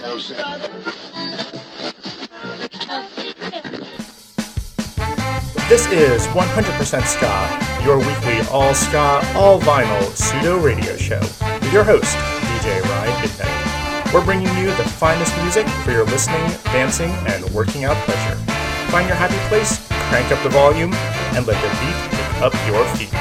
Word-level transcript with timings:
This 0.00 0.32
is 5.92 6.26
100% 6.28 7.04
Ska, 7.04 7.84
your 7.84 7.98
weekly 7.98 8.40
all 8.50 8.72
ska, 8.72 9.20
all 9.34 9.60
vinyl 9.60 10.02
pseudo 10.16 10.58
radio 10.58 10.96
show 10.96 11.20
with 11.20 11.70
your 11.70 11.84
host, 11.84 12.16
DJ 12.16 12.80
Ryan 12.82 13.20
Midnight. 13.20 14.14
We're 14.14 14.24
bringing 14.24 14.48
you 14.56 14.68
the 14.68 14.88
finest 14.88 15.36
music 15.42 15.68
for 15.84 15.90
your 15.90 16.06
listening, 16.06 16.48
dancing, 16.64 17.10
and 17.26 17.44
working 17.50 17.84
out 17.84 17.96
pleasure. 18.06 18.36
Find 18.90 19.06
your 19.06 19.16
happy 19.16 19.36
place, 19.48 19.86
crank 20.08 20.32
up 20.32 20.42
the 20.42 20.48
volume, 20.48 20.94
and 21.34 21.46
let 21.46 21.60
the 21.60 21.68
beat 21.78 21.94
pick 22.16 22.40
up 22.40 22.54
your 22.66 22.84
feet. 22.96 23.19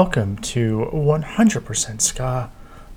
Welcome 0.00 0.38
to 0.38 0.88
100% 0.94 2.00
Ska. 2.00 2.50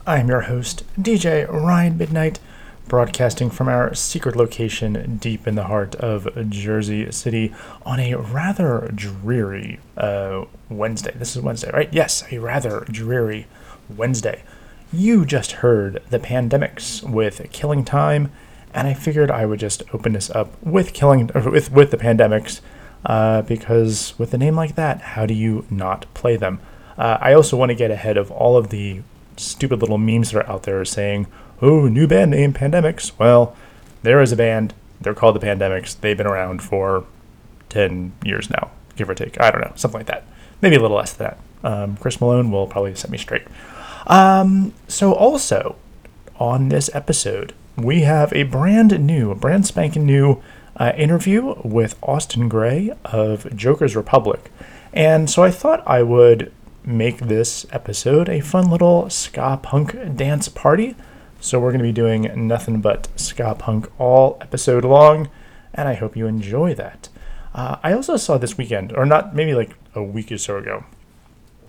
I'm 0.07 0.29
your 0.29 0.39
host, 0.43 0.83
DJ 0.97 1.45
Ryan 1.51 1.97
Midnight, 1.97 2.39
broadcasting 2.87 3.49
from 3.49 3.67
our 3.67 3.93
secret 3.93 4.37
location 4.37 5.17
deep 5.17 5.45
in 5.45 5.55
the 5.55 5.65
heart 5.65 5.95
of 5.95 6.29
Jersey 6.49 7.11
City 7.11 7.53
on 7.85 7.99
a 7.99 8.15
rather 8.15 8.89
dreary 8.95 9.81
uh, 9.97 10.45
Wednesday. 10.69 11.11
This 11.13 11.35
is 11.35 11.41
Wednesday, 11.41 11.71
right? 11.73 11.89
Yes, 11.91 12.23
a 12.31 12.37
rather 12.37 12.85
dreary 12.89 13.47
Wednesday. 13.89 14.41
You 14.93 15.25
just 15.25 15.51
heard 15.51 16.01
the 16.09 16.19
Pandemics 16.19 17.03
with 17.03 17.45
Killing 17.51 17.83
Time, 17.83 18.31
and 18.73 18.87
I 18.87 18.93
figured 18.93 19.29
I 19.29 19.45
would 19.45 19.59
just 19.59 19.83
open 19.93 20.13
this 20.13 20.29
up 20.29 20.53
with 20.63 20.93
Killing 20.93 21.29
with 21.35 21.69
with 21.69 21.91
the 21.91 21.97
Pandemics 21.97 22.61
uh, 23.05 23.41
because 23.41 24.17
with 24.17 24.33
a 24.33 24.37
name 24.37 24.55
like 24.55 24.75
that, 24.75 25.01
how 25.01 25.25
do 25.25 25.33
you 25.33 25.65
not 25.69 26.05
play 26.13 26.37
them? 26.37 26.61
Uh, 26.97 27.17
I 27.19 27.33
also 27.33 27.57
want 27.57 27.69
to 27.69 27.75
get 27.75 27.91
ahead 27.91 28.17
of 28.17 28.31
all 28.31 28.57
of 28.57 28.69
the 28.69 29.01
stupid 29.37 29.81
little 29.81 29.97
memes 29.97 30.31
that 30.31 30.45
are 30.45 30.49
out 30.49 30.63
there 30.63 30.83
saying, 30.85 31.27
"Oh, 31.61 31.87
new 31.87 32.07
band 32.07 32.31
name 32.31 32.53
Pandemics." 32.53 33.11
Well, 33.17 33.55
there 34.03 34.21
is 34.21 34.31
a 34.31 34.35
band. 34.35 34.73
They're 35.01 35.13
called 35.13 35.35
the 35.35 35.45
Pandemics. 35.45 35.99
They've 35.99 36.17
been 36.17 36.27
around 36.27 36.61
for 36.61 37.05
ten 37.69 38.13
years 38.23 38.49
now, 38.49 38.71
give 38.95 39.09
or 39.09 39.15
take. 39.15 39.39
I 39.41 39.51
don't 39.51 39.61
know, 39.61 39.73
something 39.75 39.99
like 39.99 40.07
that. 40.07 40.25
Maybe 40.61 40.75
a 40.75 40.81
little 40.81 40.97
less 40.97 41.13
than 41.13 41.27
that. 41.27 41.37
Um, 41.69 41.97
Chris 41.97 42.21
Malone 42.21 42.51
will 42.51 42.67
probably 42.67 42.93
set 42.95 43.09
me 43.09 43.17
straight. 43.17 43.43
Um, 44.07 44.73
so 44.87 45.13
also 45.13 45.77
on 46.39 46.69
this 46.69 46.89
episode, 46.93 47.53
we 47.77 48.01
have 48.01 48.31
a 48.33 48.43
brand 48.43 48.99
new, 48.99 49.31
a 49.31 49.35
brand 49.35 49.65
spanking 49.65 50.05
new 50.05 50.41
uh, 50.77 50.91
interview 50.97 51.55
with 51.63 51.95
Austin 52.03 52.49
Gray 52.49 52.91
of 53.05 53.55
Joker's 53.55 53.95
Republic. 53.95 54.51
And 54.93 55.29
so 55.29 55.43
I 55.43 55.51
thought 55.51 55.83
I 55.87 56.03
would 56.03 56.51
make 56.85 57.17
this 57.19 57.65
episode 57.71 58.29
a 58.29 58.41
fun 58.41 58.69
little 58.69 59.09
ska 59.09 59.59
punk 59.61 59.95
dance 60.15 60.49
party. 60.49 60.95
So 61.39 61.59
we're 61.59 61.71
going 61.71 61.79
to 61.79 61.83
be 61.83 61.91
doing 61.91 62.47
nothing 62.47 62.81
but 62.81 63.07
ska 63.15 63.55
punk 63.55 63.89
all 63.99 64.37
episode 64.41 64.85
long, 64.85 65.29
and 65.73 65.87
I 65.87 65.93
hope 65.93 66.15
you 66.15 66.27
enjoy 66.27 66.73
that. 66.75 67.09
Uh, 67.53 67.77
I 67.83 67.93
also 67.93 68.17
saw 68.17 68.37
this 68.37 68.57
weekend, 68.57 68.93
or 68.93 69.05
not, 69.05 69.35
maybe 69.35 69.53
like 69.53 69.75
a 69.93 70.01
week 70.01 70.31
or 70.31 70.37
so 70.37 70.57
ago, 70.57 70.85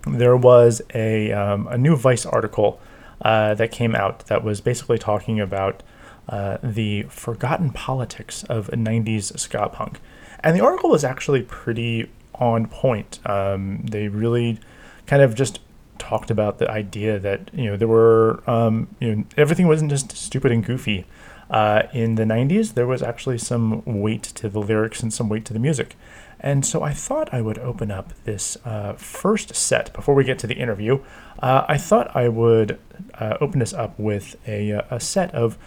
there 0.07 0.37
was 0.37 0.83
a, 0.95 1.33
um, 1.33 1.67
a 1.69 1.79
new 1.79 1.97
Vice 1.97 2.25
article 2.25 2.81
uh, 3.23 3.55
that 3.55 3.73
came 3.73 3.95
out 3.95 4.27
that 4.27 4.45
was 4.45 4.61
basically 4.61 4.99
talking 4.99 5.41
about 5.41 5.83
uh, 6.29 6.59
the 6.63 7.03
forgotten 7.05 7.71
politics 7.71 8.45
of 8.45 8.69
90s 8.69 9.39
ska 9.39 9.69
punk. 9.69 10.01
And 10.41 10.57
the 10.57 10.65
article 10.65 10.91
was 10.91 11.05
actually 11.05 11.43
pretty 11.43 12.11
on 12.35 12.67
point. 12.67 13.19
Um, 13.29 13.85
they 13.87 14.09
really 14.09 14.59
kind 15.07 15.23
of 15.23 15.35
just 15.35 15.61
talked 15.99 16.31
about 16.31 16.59
the 16.59 16.71
idea 16.71 17.19
that 17.19 17.51
you 17.55 17.65
know 17.65 17.77
there 17.77 17.89
were 17.89 18.43
um, 18.47 18.89
you 19.01 19.15
know 19.15 19.25
everything 19.37 19.67
wasn't 19.67 19.91
just 19.91 20.17
stupid 20.17 20.53
and 20.53 20.65
goofy. 20.65 21.07
Uh, 21.51 21.83
in 21.93 22.15
the 22.15 22.25
90s, 22.25 22.73
there 22.73 22.87
was 22.87 23.03
actually 23.03 23.37
some 23.37 23.83
weight 23.85 24.23
to 24.23 24.49
the 24.49 24.59
lyrics 24.59 25.03
and 25.03 25.13
some 25.13 25.29
weight 25.29 25.45
to 25.45 25.53
the 25.53 25.59
music. 25.59 25.95
And 26.41 26.65
so 26.65 26.83
I 26.83 26.93
thought 26.93 27.33
I 27.33 27.43
would 27.43 27.59
open 27.59 27.91
up 27.91 28.13
this 28.25 28.57
uh, 28.65 28.95
first 28.95 29.55
set 29.55 29.93
before 29.93 30.15
we 30.15 30.25
get 30.25 30.39
to 30.41 30.47
the 30.47 30.55
interview. 30.55 31.01
Uh, 31.41 31.65
I 31.69 31.77
thought 31.77 32.15
I 32.17 32.29
would 32.29 32.79
uh, 33.15 33.37
open 33.41 33.61
this 33.61 33.73
up 33.73 33.99
with 33.99 34.37
a, 34.49 34.73
uh, 34.73 34.83
a 34.91 35.01
set 35.01 35.35
of 35.35 35.59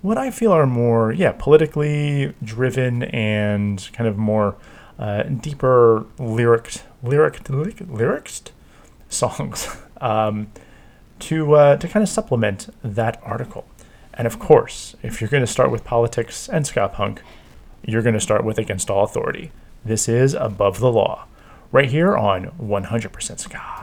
what 0.00 0.18
I 0.18 0.30
feel 0.30 0.52
are 0.52 0.66
more, 0.66 1.12
yeah, 1.12 1.32
politically 1.32 2.34
driven 2.44 3.04
and 3.04 3.88
kind 3.92 4.08
of 4.08 4.16
more 4.16 4.56
uh, 4.98 5.22
deeper 5.24 6.06
lyric, 6.18 6.82
lyric, 7.02 7.48
lyric, 7.48 7.80
lyrics 7.88 8.42
songs 9.12 9.68
um, 10.00 10.50
to 11.20 11.54
uh, 11.54 11.76
to 11.76 11.88
kind 11.88 12.02
of 12.02 12.08
supplement 12.08 12.72
that 12.82 13.20
article. 13.22 13.66
And 14.14 14.26
of 14.26 14.38
course, 14.38 14.94
if 15.02 15.20
you're 15.20 15.30
going 15.30 15.42
to 15.42 15.46
start 15.46 15.70
with 15.70 15.84
politics 15.84 16.48
and 16.48 16.66
ska 16.66 16.88
punk, 16.88 17.22
you're 17.84 18.02
going 18.02 18.14
to 18.14 18.20
start 18.20 18.44
with 18.44 18.58
Against 18.58 18.90
All 18.90 19.04
Authority. 19.04 19.52
This 19.84 20.08
is 20.08 20.34
Above 20.34 20.80
the 20.80 20.92
Law, 20.92 21.24
right 21.72 21.90
here 21.90 22.16
on 22.16 22.52
100% 22.60 23.38
Ska. 23.40 23.81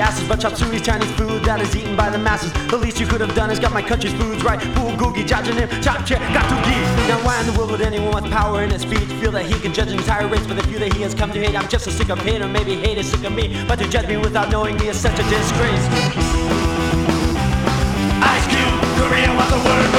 asses, 0.00 0.26
but 0.28 0.40
chop 0.40 0.54
suey's 0.54 0.82
Chinese 0.82 1.10
food 1.12 1.42
that 1.44 1.60
is 1.60 1.74
eaten 1.74 1.96
by 1.96 2.10
the 2.10 2.18
masses. 2.18 2.52
The 2.68 2.76
least 2.76 3.00
you 3.00 3.06
could 3.06 3.20
have 3.20 3.34
done 3.34 3.50
is 3.50 3.58
got 3.58 3.72
my 3.72 3.82
country's 3.82 4.14
foods 4.14 4.42
right. 4.44 4.60
Pool 4.74 4.92
googie, 4.92 5.26
jajanim, 5.26 5.68
chop 5.82 6.06
chair, 6.06 6.18
got 6.32 6.48
two 6.48 6.60
geese. 6.68 6.90
Now 7.08 7.18
why 7.24 7.40
in 7.40 7.46
the 7.46 7.52
world 7.58 7.70
would 7.70 7.80
anyone 7.80 8.22
with 8.22 8.32
power 8.32 8.62
in 8.62 8.70
his 8.70 8.82
speech 8.82 9.08
feel 9.20 9.32
that 9.32 9.46
he 9.46 9.58
can 9.60 9.72
judge 9.72 9.88
entire 9.88 10.26
race? 10.28 10.46
But 10.46 10.56
the 10.56 10.66
few 10.68 10.78
that 10.78 10.92
he 10.92 11.02
has 11.02 11.14
come 11.14 11.32
to 11.32 11.38
hate, 11.38 11.56
I'm 11.56 11.68
just 11.68 11.86
a 11.86 11.90
sick 11.90 12.10
of 12.10 12.18
hate, 12.20 12.42
or 12.42 12.48
maybe 12.48 12.76
hate 12.76 12.98
is 12.98 13.10
sick 13.10 13.24
of 13.24 13.32
me. 13.32 13.64
But 13.66 13.78
to 13.80 13.88
judge 13.88 14.08
me 14.08 14.16
without 14.16 14.50
knowing 14.50 14.76
me 14.76 14.88
is 14.88 14.98
such 14.98 15.18
a 15.18 15.24
disgrace. 15.28 15.86
Ice 18.20 18.46
Cube, 18.48 18.78
Korea, 18.98 19.34
what 19.34 19.48
the 19.50 19.58
word? 19.68 19.97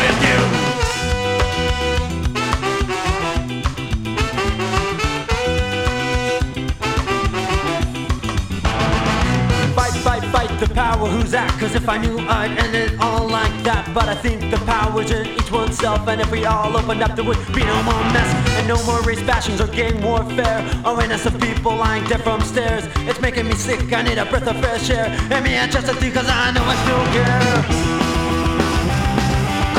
who's 11.10 11.32
that, 11.32 11.50
cause 11.60 11.76
if 11.76 11.88
I 11.90 11.98
knew 11.98 12.20
I'd 12.20 12.52
end 12.58 12.76
it 12.76 13.00
all 13.00 13.28
like 13.28 13.52
that. 13.64 13.90
But 13.94 14.08
I 14.08 14.16
think 14.16 14.52
the 14.52 14.58
power's 14.66 15.12
in 15.12 15.28
each 15.28 15.52
oneself, 15.52 16.08
and 16.08 16.22
if 16.22 16.32
we 16.32 16.46
all 16.46 16.76
opened 16.78 17.02
up, 17.02 17.16
there 17.16 17.26
would 17.26 17.40
be 17.54 17.64
no 17.64 17.84
more 17.84 18.04
mess, 18.14 18.30
and 18.58 18.68
no 18.68 18.78
more 18.86 19.02
race 19.02 19.22
passions 19.24 19.60
or 19.62 19.68
gang 19.68 20.02
warfare, 20.02 20.60
or 20.86 21.00
of 21.00 21.40
people 21.42 21.76
lying 21.76 22.06
dead 22.06 22.22
from 22.22 22.42
stairs. 22.42 22.84
It's 23.10 23.20
making 23.22 23.48
me 23.48 23.56
sick, 23.56 23.92
I 23.92 24.02
need 24.04 24.18
a 24.18 24.26
breath 24.26 24.48
of 24.48 24.58
fresh 24.62 24.90
air, 24.90 25.08
and 25.32 25.44
me 25.44 25.54
and 25.56 25.72
too 25.72 25.82
cause 25.82 26.30
I 26.30 26.52
know 26.52 26.64
I 26.64 26.76
still 26.84 27.06
care. 27.16 28.00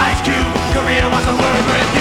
Ice 0.08 0.20
Cube, 0.26 0.50
Korea 0.75 1.08
wants 1.08 1.28
a 1.28 1.34
word 1.40 1.64
with 1.70 1.94
you. 1.96 2.00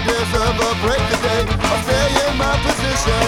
Deserve 0.00 0.56
a 0.56 0.72
break 0.80 1.02
today. 1.12 1.44
I'll 1.60 1.82
stay 1.84 2.08
in 2.24 2.38
my 2.38 2.56
position. 2.64 3.22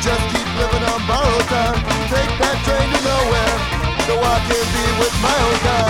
Just 0.00 0.24
keep 0.32 0.48
living 0.56 0.84
on 0.88 1.00
borrowed 1.06 1.46
time. 1.52 1.76
Take 2.08 2.32
that 2.40 2.56
train 2.64 2.88
to 2.94 3.00
nowhere. 3.04 3.56
So 4.06 4.16
I 4.16 4.36
can 4.48 4.64
be 4.72 4.86
with 5.00 5.14
my 5.20 5.36
own 5.36 5.58
time. 5.60 5.87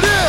get 0.00 0.04
it. 0.04 0.21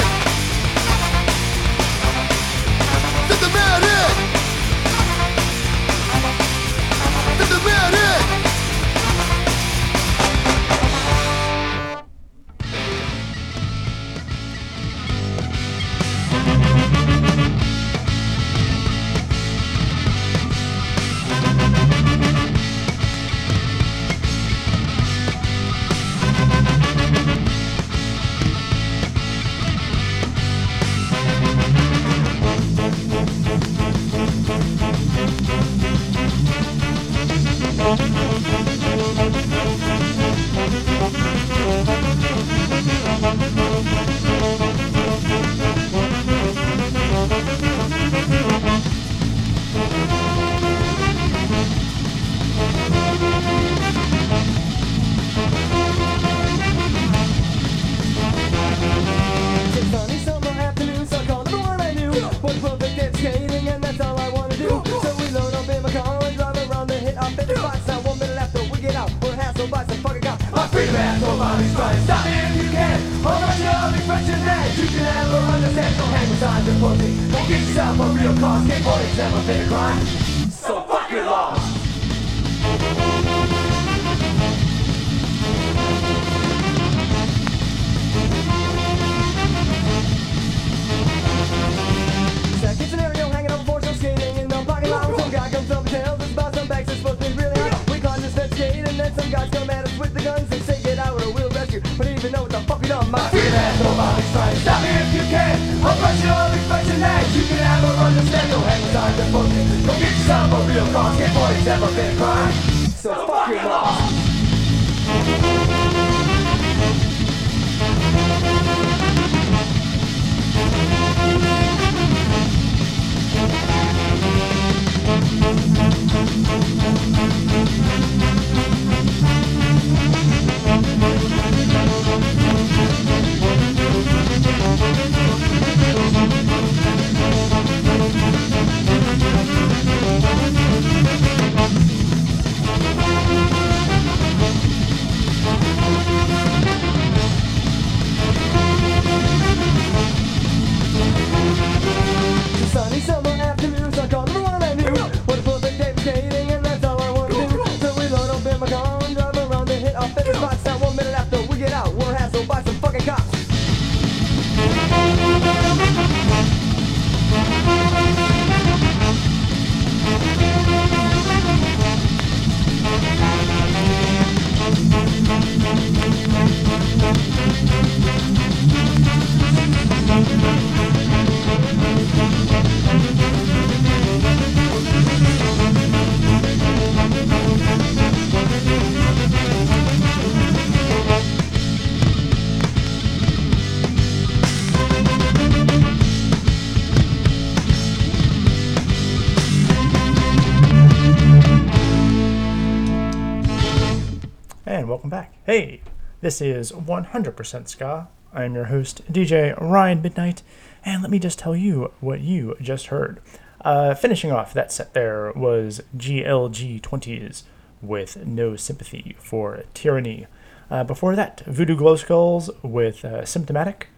This 206.24 206.40
is 206.40 206.72
100% 206.72 207.68
Ska. 207.68 208.08
I 208.34 208.46
am 208.46 208.56
your 208.56 208.64
host, 208.64 209.02
DJ 209.12 209.60
Ryan 209.60 210.02
Midnight, 210.02 210.42
and 210.86 211.02
let 211.02 211.12
me 211.12 211.20
just 211.20 211.38
tell 211.38 211.54
you 211.54 211.92
what 212.00 212.22
you 212.22 212.56
just 212.62 212.86
heard. 212.86 213.20
Uh, 213.60 213.94
finishing 213.94 214.32
off 214.32 214.54
that 214.54 214.72
set 214.72 214.94
there 214.94 215.34
was 215.36 215.82
GLG 215.98 216.80
20s 216.80 217.44
with 217.82 218.26
No 218.26 218.56
Sympathy 218.56 219.18
for 219.20 219.66
Tyranny. 219.74 220.28
Uh, 220.72 220.86
before 220.86 221.14
that, 221.18 221.42
Voodoo 221.46 221.76
Glow 221.76 221.98
Skulls 221.98 222.50
with 222.62 223.04
uh, 223.04 223.26
Symptomatic. 223.26 223.90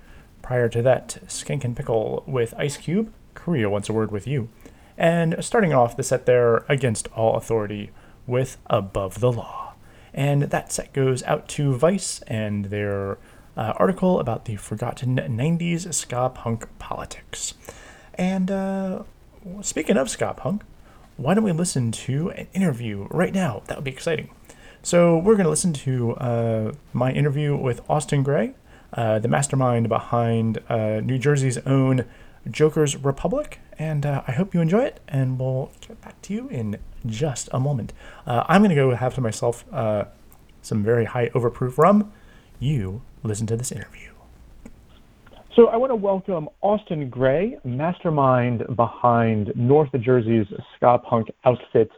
Prior 0.42 0.68
to 0.70 0.82
that, 0.82 1.20
Skankin' 1.28 1.76
Pickle 1.76 2.24
with 2.26 2.56
Ice 2.58 2.78
Cube. 2.78 3.14
Korea 3.36 3.70
wants 3.70 3.88
a 3.88 3.94
word 3.94 4.12
with 4.12 4.26
you. 4.26 4.50
And 4.98 5.36
starting 5.46 5.74
off 5.76 5.96
the 5.96 6.02
set 6.02 6.26
there, 6.26 6.66
Against 6.68 7.08
All 7.10 7.36
Authority 7.36 7.92
with 8.26 8.58
Above 8.66 9.20
the 9.20 9.32
Law. 9.32 9.65
And 10.16 10.44
that 10.44 10.72
set 10.72 10.94
goes 10.94 11.22
out 11.24 11.48
to 11.50 11.76
Vice 11.76 12.22
and 12.22 12.66
their 12.66 13.18
uh, 13.58 13.74
article 13.76 14.20
about 14.20 14.46
the 14.46 14.56
forgotten 14.56 15.18
90s 15.18 15.94
ska 15.94 16.32
punk 16.34 16.68
politics. 16.80 17.54
And 18.16 18.50
uh, 18.50 19.04
speaking 19.62 19.98
of 19.98 20.10
ska 20.10 20.34
punk, 20.36 20.64
why 21.18 21.34
don't 21.34 21.44
we 21.44 21.52
listen 21.52 21.92
to 21.92 22.30
an 22.32 22.48
interview 22.54 23.08
right 23.12 23.34
now? 23.34 23.62
That 23.68 23.78
would 23.78 23.84
be 23.84 23.92
exciting. 23.92 24.30
So 24.82 25.18
we're 25.18 25.36
going 25.36 25.46
to 25.46 25.50
listen 25.50 25.74
to 25.74 26.16
uh, 26.16 26.72
my 26.94 27.12
interview 27.12 27.58
with 27.58 27.82
Austin 27.90 28.24
Gray, 28.24 28.54
uh, 28.94 29.20
the 29.20 29.28
mastermind 29.28 29.90
behind 29.90 30.60
uh, 30.70 31.02
New 31.02 31.18
Jersey's 31.18 31.58
own 31.60 32.06
Joker's 32.50 32.96
Republic, 32.96 33.60
and 33.78 34.06
uh, 34.06 34.24
I 34.28 34.32
hope 34.32 34.54
you 34.54 34.62
enjoy 34.62 34.84
it. 34.84 35.02
And 35.10 35.40
we'll 35.40 35.72
get 35.82 36.00
back 36.02 36.22
to 36.24 36.34
you 36.34 36.48
in 36.48 36.78
just 37.06 37.50
a 37.52 37.60
moment. 37.60 37.94
Uh, 38.26 38.44
I'm 38.48 38.62
going 38.62 38.70
to 38.70 38.76
go 38.76 38.94
have 38.96 39.14
to 39.16 39.22
myself 39.22 39.66
uh, 39.72 40.06
some 40.62 40.84
very 40.84 41.06
high 41.06 41.30
overproof 41.30 41.78
rum. 41.78 42.12
You 42.60 43.02
listen 43.24 43.48
to 43.48 43.58
this 43.58 43.72
interview. 43.72 44.12
So 45.56 45.68
I 45.68 45.78
want 45.78 45.92
to 45.92 45.96
welcome 45.96 46.50
Austin 46.62 47.10
Gray, 47.10 47.58
mastermind 47.64 48.64
behind 48.76 49.54
North 49.56 49.90
Jersey's 50.02 50.48
ska 50.76 50.98
punk 51.00 51.30
outfit 51.46 51.90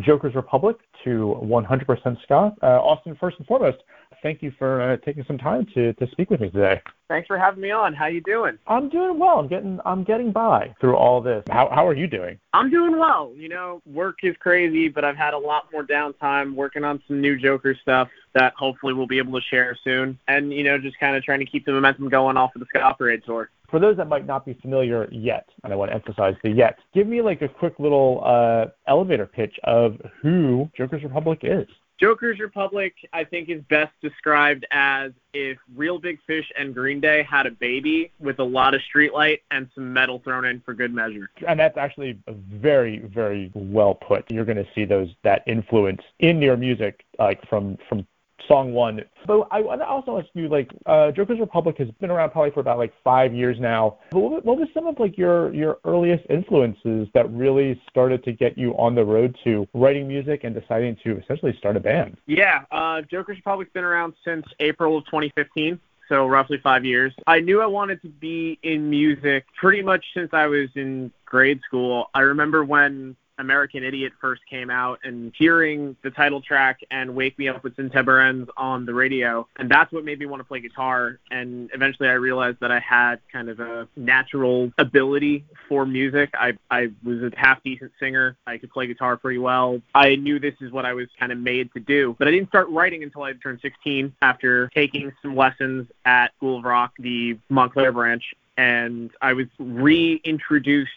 Joker's 0.00 0.34
Republic, 0.34 0.76
to 1.04 1.36
100% 1.42 2.22
Ska. 2.22 2.52
Uh, 2.62 2.66
Austin, 2.66 3.16
first 3.18 3.36
and 3.38 3.46
foremost, 3.46 3.78
thank 4.22 4.42
you 4.42 4.52
for 4.58 4.80
uh, 4.80 4.96
taking 5.04 5.24
some 5.26 5.38
time 5.38 5.66
to, 5.74 5.92
to 5.94 6.10
speak 6.10 6.30
with 6.30 6.40
me 6.40 6.50
today. 6.50 6.80
Thanks 7.08 7.26
for 7.26 7.36
having 7.36 7.60
me 7.60 7.70
on. 7.70 7.92
How 7.92 8.06
you 8.06 8.22
doing? 8.22 8.56
I'm 8.66 8.88
doing 8.88 9.18
well. 9.18 9.38
I'm 9.38 9.48
getting 9.48 9.78
I'm 9.84 10.02
getting 10.02 10.32
by 10.32 10.74
through 10.80 10.96
all 10.96 11.20
this. 11.20 11.44
How 11.50 11.68
how 11.70 11.86
are 11.86 11.94
you 11.94 12.06
doing? 12.06 12.38
I'm 12.54 12.70
doing 12.70 12.98
well. 12.98 13.32
You 13.36 13.50
know, 13.50 13.82
work 13.84 14.18
is 14.22 14.34
crazy, 14.40 14.88
but 14.88 15.04
I've 15.04 15.16
had 15.16 15.34
a 15.34 15.38
lot 15.38 15.64
more 15.72 15.84
downtime 15.84 16.54
working 16.54 16.84
on 16.84 17.02
some 17.06 17.20
new 17.20 17.38
Joker 17.38 17.76
stuff 17.82 18.08
that 18.34 18.54
hopefully 18.56 18.94
we'll 18.94 19.06
be 19.06 19.18
able 19.18 19.38
to 19.38 19.46
share 19.46 19.76
soon. 19.84 20.18
And 20.28 20.52
you 20.52 20.64
know, 20.64 20.78
just 20.78 20.98
kind 20.98 21.14
of 21.14 21.22
trying 21.22 21.40
to 21.40 21.46
keep 21.46 21.66
the 21.66 21.72
momentum 21.72 22.08
going 22.08 22.38
off 22.38 22.54
of 22.54 22.60
the 22.60 22.66
Ska 22.66 22.94
Parade 22.96 23.22
tour. 23.26 23.50
For 23.70 23.78
those 23.78 23.96
that 23.96 24.08
might 24.08 24.26
not 24.26 24.44
be 24.44 24.54
familiar 24.60 25.08
yet, 25.10 25.48
and 25.64 25.72
I 25.72 25.76
want 25.76 25.90
to 25.90 25.94
emphasize 25.94 26.34
the 26.42 26.50
yet, 26.50 26.78
give 26.94 27.06
me 27.06 27.22
like 27.22 27.40
a 27.42 27.48
quick 27.48 27.74
little 27.78 28.22
uh, 28.24 28.66
elevator 28.86 29.26
pitch 29.26 29.58
of 29.64 29.96
who 30.20 30.70
Joker's 30.76 31.02
Republic 31.02 31.40
is. 31.42 31.66
Joker's 32.02 32.40
Republic, 32.40 32.94
I 33.12 33.22
think, 33.22 33.48
is 33.48 33.62
best 33.70 33.92
described 34.02 34.66
as 34.72 35.12
if 35.32 35.56
Reel 35.76 36.00
Big 36.00 36.18
Fish 36.26 36.50
and 36.58 36.74
Green 36.74 37.00
Day 37.00 37.22
had 37.22 37.46
a 37.46 37.52
baby 37.52 38.10
with 38.18 38.40
a 38.40 38.44
lot 38.44 38.74
of 38.74 38.80
streetlight 38.92 39.42
and 39.52 39.70
some 39.72 39.92
metal 39.92 40.20
thrown 40.24 40.44
in 40.44 40.60
for 40.62 40.74
good 40.74 40.92
measure. 40.92 41.30
And 41.46 41.60
that's 41.60 41.78
actually 41.78 42.18
very, 42.28 42.98
very 42.98 43.52
well 43.54 43.94
put. 43.94 44.28
You're 44.32 44.44
going 44.44 44.56
to 44.56 44.66
see 44.74 44.84
those 44.84 45.10
that 45.22 45.44
influence 45.46 46.02
in 46.18 46.42
your 46.42 46.56
music, 46.56 47.04
like 47.20 47.48
from 47.48 47.78
from 47.88 48.04
song 48.48 48.72
one. 48.72 49.00
But 49.26 49.48
I 49.50 49.60
want 49.60 49.80
to 49.80 49.86
also 49.86 50.18
ask 50.18 50.26
you, 50.34 50.48
like, 50.48 50.70
uh, 50.86 51.12
Joker's 51.12 51.40
Republic 51.40 51.76
has 51.78 51.88
been 52.00 52.10
around 52.10 52.30
probably 52.30 52.50
for 52.50 52.60
about 52.60 52.78
like 52.78 52.92
five 53.04 53.34
years 53.34 53.58
now. 53.60 53.98
But 54.10 54.20
what, 54.20 54.44
what 54.44 54.58
was 54.58 54.68
some 54.74 54.86
of 54.86 54.98
like 54.98 55.16
your 55.16 55.52
your 55.54 55.78
earliest 55.84 56.24
influences 56.28 57.08
that 57.14 57.30
really 57.30 57.80
started 57.88 58.24
to 58.24 58.32
get 58.32 58.58
you 58.58 58.72
on 58.72 58.94
the 58.94 59.04
road 59.04 59.36
to 59.44 59.66
writing 59.74 60.08
music 60.08 60.44
and 60.44 60.54
deciding 60.54 60.96
to 61.04 61.18
essentially 61.18 61.54
start 61.58 61.76
a 61.76 61.80
band? 61.80 62.16
Yeah, 62.26 62.62
uh, 62.70 63.02
Joker's 63.02 63.36
Republic's 63.36 63.72
been 63.72 63.84
around 63.84 64.14
since 64.24 64.46
April 64.60 64.98
of 64.98 65.04
2015. 65.06 65.78
So 66.08 66.26
roughly 66.26 66.58
five 66.62 66.84
years. 66.84 67.14
I 67.26 67.40
knew 67.40 67.62
I 67.62 67.66
wanted 67.66 68.02
to 68.02 68.08
be 68.08 68.58
in 68.62 68.90
music 68.90 69.46
pretty 69.58 69.82
much 69.82 70.04
since 70.14 70.30
I 70.34 70.46
was 70.46 70.68
in 70.74 71.10
grade 71.24 71.60
school. 71.66 72.10
I 72.12 72.20
remember 72.20 72.64
when 72.64 73.16
American 73.38 73.84
Idiot 73.84 74.12
first 74.20 74.42
came 74.48 74.70
out 74.70 75.00
and 75.04 75.32
hearing 75.36 75.96
the 76.02 76.10
title 76.10 76.40
track 76.40 76.80
and 76.90 77.14
Wake 77.14 77.38
Me 77.38 77.48
Up 77.48 77.64
When 77.64 77.74
September 77.74 78.20
Ends 78.20 78.50
on 78.56 78.86
the 78.86 78.94
radio. 78.94 79.46
And 79.56 79.70
that's 79.70 79.92
what 79.92 80.04
made 80.04 80.18
me 80.18 80.26
want 80.26 80.40
to 80.40 80.44
play 80.44 80.60
guitar. 80.60 81.18
And 81.30 81.70
eventually 81.74 82.08
I 82.08 82.14
realized 82.14 82.58
that 82.60 82.70
I 82.70 82.78
had 82.78 83.20
kind 83.32 83.48
of 83.48 83.60
a 83.60 83.88
natural 83.96 84.72
ability 84.78 85.44
for 85.68 85.86
music. 85.86 86.30
I, 86.34 86.58
I 86.70 86.90
was 87.04 87.22
a 87.22 87.30
half 87.36 87.62
decent 87.62 87.92
singer. 87.98 88.36
I 88.46 88.58
could 88.58 88.70
play 88.70 88.86
guitar 88.86 89.16
pretty 89.16 89.38
well. 89.38 89.80
I 89.94 90.16
knew 90.16 90.38
this 90.38 90.54
is 90.60 90.70
what 90.70 90.84
I 90.84 90.94
was 90.94 91.08
kind 91.18 91.32
of 91.32 91.38
made 91.38 91.72
to 91.74 91.80
do. 91.80 92.14
But 92.18 92.28
I 92.28 92.30
didn't 92.30 92.48
start 92.48 92.68
writing 92.68 93.02
until 93.02 93.22
I 93.22 93.32
turned 93.32 93.60
16 93.62 94.14
after 94.22 94.68
taking 94.68 95.12
some 95.22 95.36
lessons 95.36 95.88
at 96.04 96.34
School 96.36 96.58
of 96.58 96.64
Rock, 96.64 96.92
the 96.98 97.38
Montclair 97.48 97.92
branch. 97.92 98.34
And 98.56 99.10
I 99.22 99.32
was 99.32 99.46
reintroduced 99.58 100.90